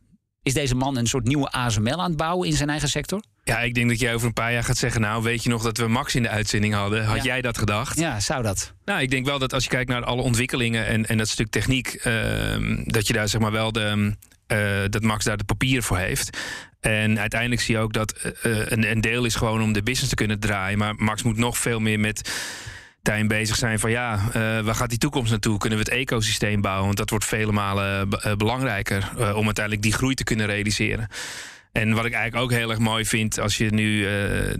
is 0.46 0.54
deze 0.54 0.74
man 0.74 0.96
een 0.96 1.06
soort 1.06 1.24
nieuwe 1.24 1.50
ASML 1.50 2.00
aan 2.02 2.08
het 2.08 2.16
bouwen 2.16 2.48
in 2.48 2.54
zijn 2.56 2.68
eigen 2.68 2.88
sector? 2.88 3.22
Ja, 3.44 3.60
ik 3.60 3.74
denk 3.74 3.88
dat 3.88 4.00
jij 4.00 4.14
over 4.14 4.26
een 4.26 4.32
paar 4.32 4.52
jaar 4.52 4.64
gaat 4.64 4.76
zeggen... 4.76 5.00
nou, 5.00 5.22
weet 5.22 5.42
je 5.42 5.48
nog 5.48 5.62
dat 5.62 5.78
we 5.78 5.86
Max 5.88 6.14
in 6.14 6.22
de 6.22 6.28
uitzending 6.28 6.74
hadden? 6.74 7.04
Had 7.04 7.16
Ja. 7.16 7.22
jij 7.22 7.40
dat 7.40 7.58
gedacht? 7.58 7.98
Ja, 7.98 8.20
zou 8.20 8.42
dat? 8.42 8.72
Nou, 8.84 9.00
ik 9.00 9.10
denk 9.10 9.26
wel 9.26 9.38
dat 9.38 9.52
als 9.52 9.62
je 9.64 9.70
kijkt 9.70 9.90
naar 9.90 10.04
alle 10.04 10.22
ontwikkelingen... 10.22 10.86
en, 10.86 11.06
en 11.06 11.18
dat 11.18 11.28
stuk 11.28 11.50
techniek, 11.50 11.88
ehm, 11.88 12.82
dat 12.84 13.06
je 13.06 13.12
daar 13.12 13.28
zeg 13.28 13.40
maar 13.40 13.52
wel 13.52 13.72
de... 13.72 14.14
eh, 14.46 14.58
dat 14.90 15.02
Max 15.02 15.24
daar 15.24 15.36
de 15.36 15.44
papieren 15.44 15.82
voor 15.82 15.98
heeft. 15.98 16.38
En 16.80 17.18
uiteindelijk 17.18 17.60
zie 17.60 17.74
je 17.74 17.80
ook 17.80 17.92
dat 17.92 18.12
eh, 18.12 18.30
eh, 18.60 18.66
een, 18.70 18.90
een 18.90 19.00
deel 19.00 19.24
is 19.24 19.34
gewoon 19.34 19.62
om 19.62 19.72
de 19.72 19.82
business 19.82 20.08
te 20.08 20.14
kunnen 20.14 20.40
draaien. 20.40 20.78
Maar 20.78 20.94
Max 20.96 21.22
moet 21.22 21.36
nog 21.36 21.58
veel 21.58 21.80
meer 21.80 22.00
met 22.00 22.30
Bezig 23.06 23.56
zijn 23.56 23.78
van 23.78 23.90
ja, 23.90 24.14
eh, 24.28 24.32
waar 24.60 24.74
gaat 24.74 24.88
die 24.88 24.98
toekomst 24.98 25.30
naartoe? 25.30 25.58
Kunnen 25.58 25.78
we 25.78 25.84
het 25.84 25.94
ecosysteem 25.94 26.60
bouwen? 26.60 26.84
Want 26.84 26.96
dat 26.96 27.10
wordt 27.10 27.24
vele 27.24 27.52
malen 27.52 28.10
eh, 28.10 28.32
belangrijker 28.32 29.12
eh, 29.18 29.36
om 29.36 29.44
uiteindelijk 29.44 29.82
die 29.84 29.92
groei 29.92 30.14
te 30.14 30.24
kunnen 30.24 30.46
realiseren. 30.46 31.08
En 31.72 31.92
wat 31.92 32.04
ik 32.04 32.12
eigenlijk 32.12 32.44
ook 32.44 32.58
heel 32.58 32.70
erg 32.70 32.78
mooi 32.78 33.04
vind 33.04 33.40
als 33.40 33.56
je 33.56 33.70
nu 33.70 34.06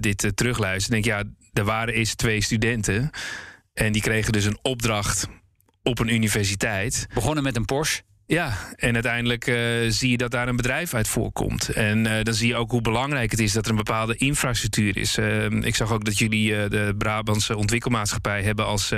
dit 0.00 0.32
terugluistert, 0.35 0.92
denk 0.92 1.04
ik, 1.04 1.11
ja, 1.11 1.22
er 1.52 1.64
waren 1.64 1.94
eerst 1.94 2.18
twee 2.18 2.40
studenten 2.40 3.11
en 3.74 3.92
die 3.92 4.02
kregen 4.02 4.32
dus 4.32 4.44
een 4.44 4.59
opdracht 4.62 5.28
op 5.82 5.98
een 5.98 6.14
universiteit. 6.14 7.06
Begonnen 7.14 7.42
met 7.42 7.56
een 7.56 7.64
Porsche. 7.64 8.02
Ja, 8.28 8.56
en 8.76 8.94
uiteindelijk 8.94 9.46
eh, 9.46 9.56
zie 9.88 10.10
je 10.10 10.16
dat 10.16 10.30
daar 10.30 10.48
een 10.48 10.56
bedrijf 10.56 10.94
uit 10.94 11.08
voorkomt. 11.08 11.68
En 11.68 12.06
eh, 12.06 12.24
dan 12.24 12.34
zie 12.34 12.48
je 12.48 12.56
ook 12.56 12.70
hoe 12.70 12.80
belangrijk 12.80 13.30
het 13.30 13.40
is 13.40 13.52
dat 13.52 13.64
er 13.64 13.70
een 13.70 13.76
bepaalde 13.76 14.16
infrastructuur 14.16 14.96
is. 14.96 15.18
Eh, 15.18 15.44
ik 15.50 15.74
zag 15.74 15.92
ook 15.92 16.04
dat 16.04 16.18
jullie 16.18 16.56
eh, 16.56 16.70
de 16.70 16.94
Brabantse 16.98 17.56
ontwikkelmaatschappij 17.56 18.42
hebben 18.42 18.66
als 18.66 18.92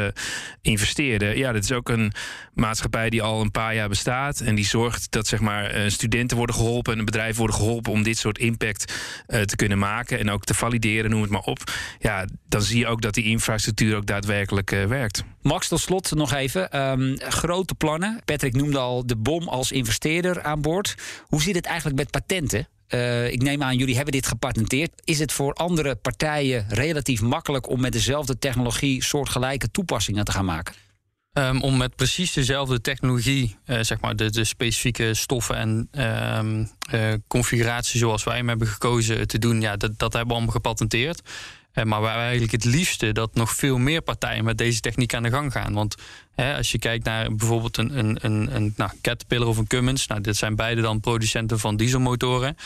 investeerder. 0.62 1.36
Ja, 1.36 1.52
dat 1.52 1.64
is 1.64 1.72
ook 1.72 1.88
een 1.88 2.12
maatschappij 2.54 3.10
die 3.10 3.22
al 3.22 3.40
een 3.40 3.50
paar 3.50 3.74
jaar 3.74 3.88
bestaat. 3.88 4.40
En 4.40 4.54
die 4.54 4.66
zorgt 4.66 5.10
dat 5.10 5.26
zeg 5.26 5.40
maar, 5.40 5.90
studenten 5.90 6.36
worden 6.36 6.56
geholpen 6.56 6.98
en 6.98 7.04
bedrijven 7.04 7.38
worden 7.38 7.56
geholpen 7.56 7.92
om 7.92 8.02
dit 8.02 8.18
soort 8.18 8.38
impact 8.38 8.94
te 9.26 9.56
kunnen 9.56 9.78
maken. 9.78 10.18
En 10.18 10.30
ook 10.30 10.44
te 10.44 10.54
valideren, 10.54 11.10
noem 11.10 11.22
het 11.22 11.30
maar 11.30 11.40
op. 11.40 11.58
Ja, 11.98 12.26
dan 12.48 12.62
zie 12.62 12.78
je 12.78 12.86
ook 12.86 13.02
dat 13.02 13.14
die 13.14 13.24
infrastructuur 13.24 13.96
ook 13.96 14.06
daadwerkelijk 14.06 14.70
werkt. 14.70 15.24
Max, 15.42 15.68
tot 15.68 15.80
slot 15.80 16.14
nog 16.14 16.32
even. 16.32 16.70
Ehm, 16.70 17.16
grote 17.18 17.74
plannen. 17.74 18.20
Patrick 18.24 18.54
noemde 18.54 18.78
al 18.78 19.06
de 19.06 19.16
bom 19.22 19.48
als 19.48 19.72
investeerder 19.72 20.42
aan 20.42 20.61
boord. 20.61 20.94
Hoe 21.26 21.42
zit 21.42 21.54
het 21.54 21.66
eigenlijk 21.66 21.96
met 21.96 22.11
patenten? 22.11 22.68
Eh, 22.87 23.33
ik 23.33 23.42
neem 23.42 23.62
aan, 23.62 23.76
jullie 23.76 23.94
hebben 23.94 24.12
dit 24.12 24.26
gepatenteerd. 24.26 24.90
Is 25.04 25.18
het 25.18 25.33
voor 25.33 25.52
andere 25.52 25.94
partijen 25.94 26.66
relatief 26.68 27.20
makkelijk 27.20 27.68
om 27.68 27.81
met 27.81 27.92
dezelfde 27.92 28.38
technologie 28.38 29.04
soortgelijke 29.04 29.70
toepassingen 29.70 30.24
te 30.24 30.33
gaan 30.33 30.44
maken? 30.44 30.74
Ehm, 31.33 31.61
om 31.61 31.76
met 31.76 31.96
precies 31.96 32.33
dezelfde 32.33 32.81
technologie, 32.81 33.57
eh, 33.64 33.78
zeg 33.81 34.00
maar 34.00 34.16
de, 34.16 34.31
de 34.31 34.44
specifieke 34.44 35.14
stoffen 35.14 35.57
en 35.57 35.88
ehm, 35.90 36.64
eh, 36.90 37.12
configuratie 37.26 37.98
zoals 37.98 38.24
wij 38.24 38.37
hem 38.37 38.48
hebben 38.48 38.66
gekozen 38.66 39.26
te 39.26 39.38
doen, 39.38 39.61
ja, 39.61 39.76
dat, 39.76 39.98
dat 39.98 40.12
hebben 40.12 40.28
we 40.28 40.35
allemaal 40.35 40.54
gepatenteerd. 40.54 41.22
Eh, 41.72 41.85
maar 41.85 42.00
wij 42.00 42.14
eigenlijk 42.14 42.52
het 42.52 42.64
liefste 42.64 43.12
dat 43.12 43.35
nog 43.35 43.54
veel 43.54 43.78
meer 43.78 44.02
partijen 44.02 44.44
met 44.44 44.59
deze 44.59 44.81
techniek 44.81 45.14
aan 45.14 45.22
de 45.22 45.31
gang 45.31 45.52
gaan. 45.52 45.72
Want 45.72 45.94
hè, 46.35 46.57
als 46.57 46.72
je 46.72 46.78
kijkt 46.78 47.04
naar 47.04 47.35
bijvoorbeeld 47.35 47.76
een, 47.76 47.98
een, 47.98 48.18
een, 48.20 48.54
een 48.54 48.74
nou, 48.76 48.90
Caterpillar 49.02 49.48
of 49.48 49.57
een 49.57 49.66
Cummins, 49.66 50.07
nou, 50.07 50.20
dit 50.20 50.37
zijn 50.37 50.57
beide 50.57 50.81
dan 50.81 51.00
producenten 51.00 51.59
van 51.59 51.76
dieselmotoren. 51.76 52.57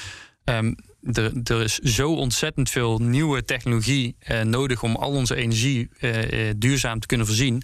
Ehm, 0.44 0.72
er, 1.02 1.32
er 1.44 1.62
is 1.62 1.78
zo 1.78 2.14
ontzettend 2.14 2.70
veel 2.70 2.98
nieuwe 2.98 3.44
technologie 3.44 4.16
eh, 4.18 4.40
nodig 4.40 4.82
om 4.82 4.96
al 4.96 5.10
onze 5.10 5.34
energie 5.34 5.88
eh, 5.98 6.50
duurzaam 6.56 7.00
te 7.00 7.06
kunnen 7.06 7.26
voorzien. 7.26 7.62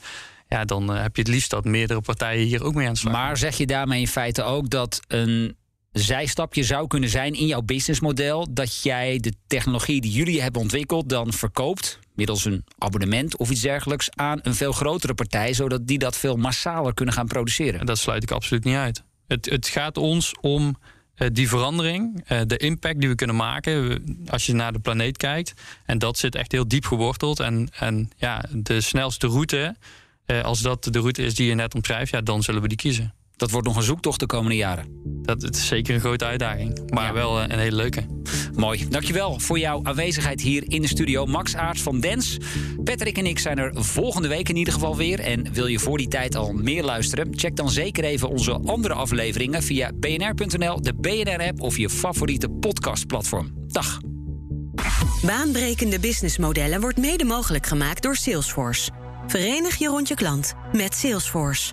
Ja, 0.49 0.65
dan 0.65 0.93
eh, 0.93 1.03
heb 1.03 1.17
je 1.17 1.23
het 1.23 1.31
liefst 1.31 1.51
dat 1.51 1.65
meerdere 1.65 2.01
partijen 2.01 2.47
hier 2.47 2.65
ook 2.65 2.75
mee 2.75 2.87
aan 2.87 2.93
de 2.93 2.99
slag. 2.99 3.13
Maar 3.13 3.37
zeg 3.37 3.57
je 3.57 3.67
daarmee 3.67 4.01
in 4.01 4.09
feite 4.09 4.43
ook 4.43 4.71
dat 4.71 5.01
een 5.09 5.57
zijstapje 5.99 6.63
zou 6.63 6.87
kunnen 6.87 7.09
zijn 7.09 7.35
in 7.35 7.47
jouw 7.47 7.63
businessmodel 7.63 8.47
dat 8.51 8.83
jij 8.83 9.19
de 9.19 9.33
technologie 9.47 10.01
die 10.01 10.13
jullie 10.13 10.43
hebben 10.43 10.61
ontwikkeld 10.61 11.09
dan 11.09 11.33
verkoopt 11.33 11.99
middels 12.15 12.45
een 12.45 12.65
abonnement 12.79 13.37
of 13.37 13.51
iets 13.51 13.61
dergelijks 13.61 14.09
aan 14.11 14.39
een 14.43 14.55
veel 14.55 14.73
grotere 14.73 15.15
partij, 15.15 15.53
zodat 15.53 15.87
die 15.87 15.99
dat 15.99 16.17
veel 16.17 16.37
massaler 16.37 16.95
kunnen 16.95 17.15
gaan 17.15 17.27
produceren? 17.27 17.81
En 17.81 17.87
dat 17.87 17.99
sluit 17.99 18.23
ik 18.23 18.31
absoluut 18.31 18.65
niet 18.65 18.75
uit. 18.75 19.03
Het, 19.27 19.51
het 19.51 19.69
gaat 19.69 19.97
ons 19.97 20.35
om 20.41 20.77
eh, 21.15 21.29
die 21.33 21.49
verandering, 21.49 22.25
eh, 22.27 22.41
de 22.47 22.57
impact 22.57 23.01
die 23.01 23.09
we 23.09 23.15
kunnen 23.15 23.37
maken 23.37 24.05
als 24.29 24.47
je 24.47 24.55
naar 24.55 24.73
de 24.73 24.79
planeet 24.79 25.17
kijkt. 25.17 25.55
En 25.85 25.99
dat 25.99 26.19
zit 26.19 26.35
echt 26.35 26.53
heel 26.53 26.69
diep 26.69 26.85
geworteld. 26.85 27.41
En, 27.41 27.69
en 27.79 28.11
ja, 28.17 28.45
de 28.53 28.81
snelste 28.81 29.27
route, 29.27 29.77
eh, 30.27 30.43
als 30.43 30.61
dat 30.61 30.85
de 30.85 30.99
route 30.99 31.23
is 31.23 31.35
die 31.35 31.49
je 31.49 31.55
net 31.55 31.75
omschrijft, 31.75 32.11
ja, 32.11 32.21
dan 32.21 32.43
zullen 32.43 32.63
we 32.63 32.69
die 32.69 32.77
kiezen. 32.77 33.15
Dat 33.39 33.51
wordt 33.51 33.67
nog 33.67 33.77
een 33.77 33.83
zoektocht 33.83 34.21
de 34.21 34.27
komende 34.27 34.57
jaren. 34.57 34.87
Dat 35.05 35.55
is 35.55 35.67
zeker 35.67 35.95
een 35.95 36.01
grote 36.01 36.25
uitdaging, 36.25 36.91
maar 36.91 37.05
Ja. 37.07 37.13
wel 37.13 37.41
eh, 37.41 37.49
een 37.49 37.59
hele 37.59 37.77
leuke. 37.77 38.07
Mooi. 38.55 38.89
Dankjewel 38.89 39.41
voor 39.41 39.59
jouw 39.59 39.81
aanwezigheid 39.83 40.41
hier 40.41 40.65
in 40.67 40.83
de 40.83 40.89
studio. 40.89 41.27
Max 41.27 41.57
Aarts 41.57 41.83
van 41.83 42.01
Dens. 42.01 42.37
Patrick 42.85 43.19
en 43.19 43.27
ik 43.27 43.39
zijn 43.39 43.59
er 43.59 43.85
volgende 43.85 44.29
week 44.29 44.49
in 44.49 44.57
ieder 44.57 44.73
geval 44.73 44.97
weer. 44.97 45.21
En 45.21 45.53
wil 45.53 45.67
je 45.67 45.79
voor 45.79 45.99
die 45.99 46.09
tijd 46.09 46.35
al 46.37 46.53
meer 46.53 46.85
luisteren? 46.85 47.29
Check 47.31 47.57
dan 47.57 47.71
zeker 47.71 48.05
even 48.05 48.29
onze 48.29 48.61
andere 48.65 48.95
afleveringen 48.95 49.63
via 49.63 49.91
bnr.nl, 49.95 50.83
de 50.83 50.95
BNR-app 50.95 51.61
of 51.61 51.77
je 51.77 51.91
favoriete 51.91 52.49
podcastplatform. 52.49 53.53
Dag. 53.67 54.01
Baanbrekende 55.23 56.01
businessmodellen 56.01 56.81
wordt 56.81 56.99
mede 56.99 57.25
mogelijk 57.25 57.67
gemaakt 57.67 58.03
door 58.03 58.17
Salesforce. 58.17 58.91
Verenig 59.27 59.77
je 59.79 59.89
rond 59.89 60.09
je 60.09 60.15
klant 60.15 60.55
met 60.73 60.95
Salesforce. 60.95 61.73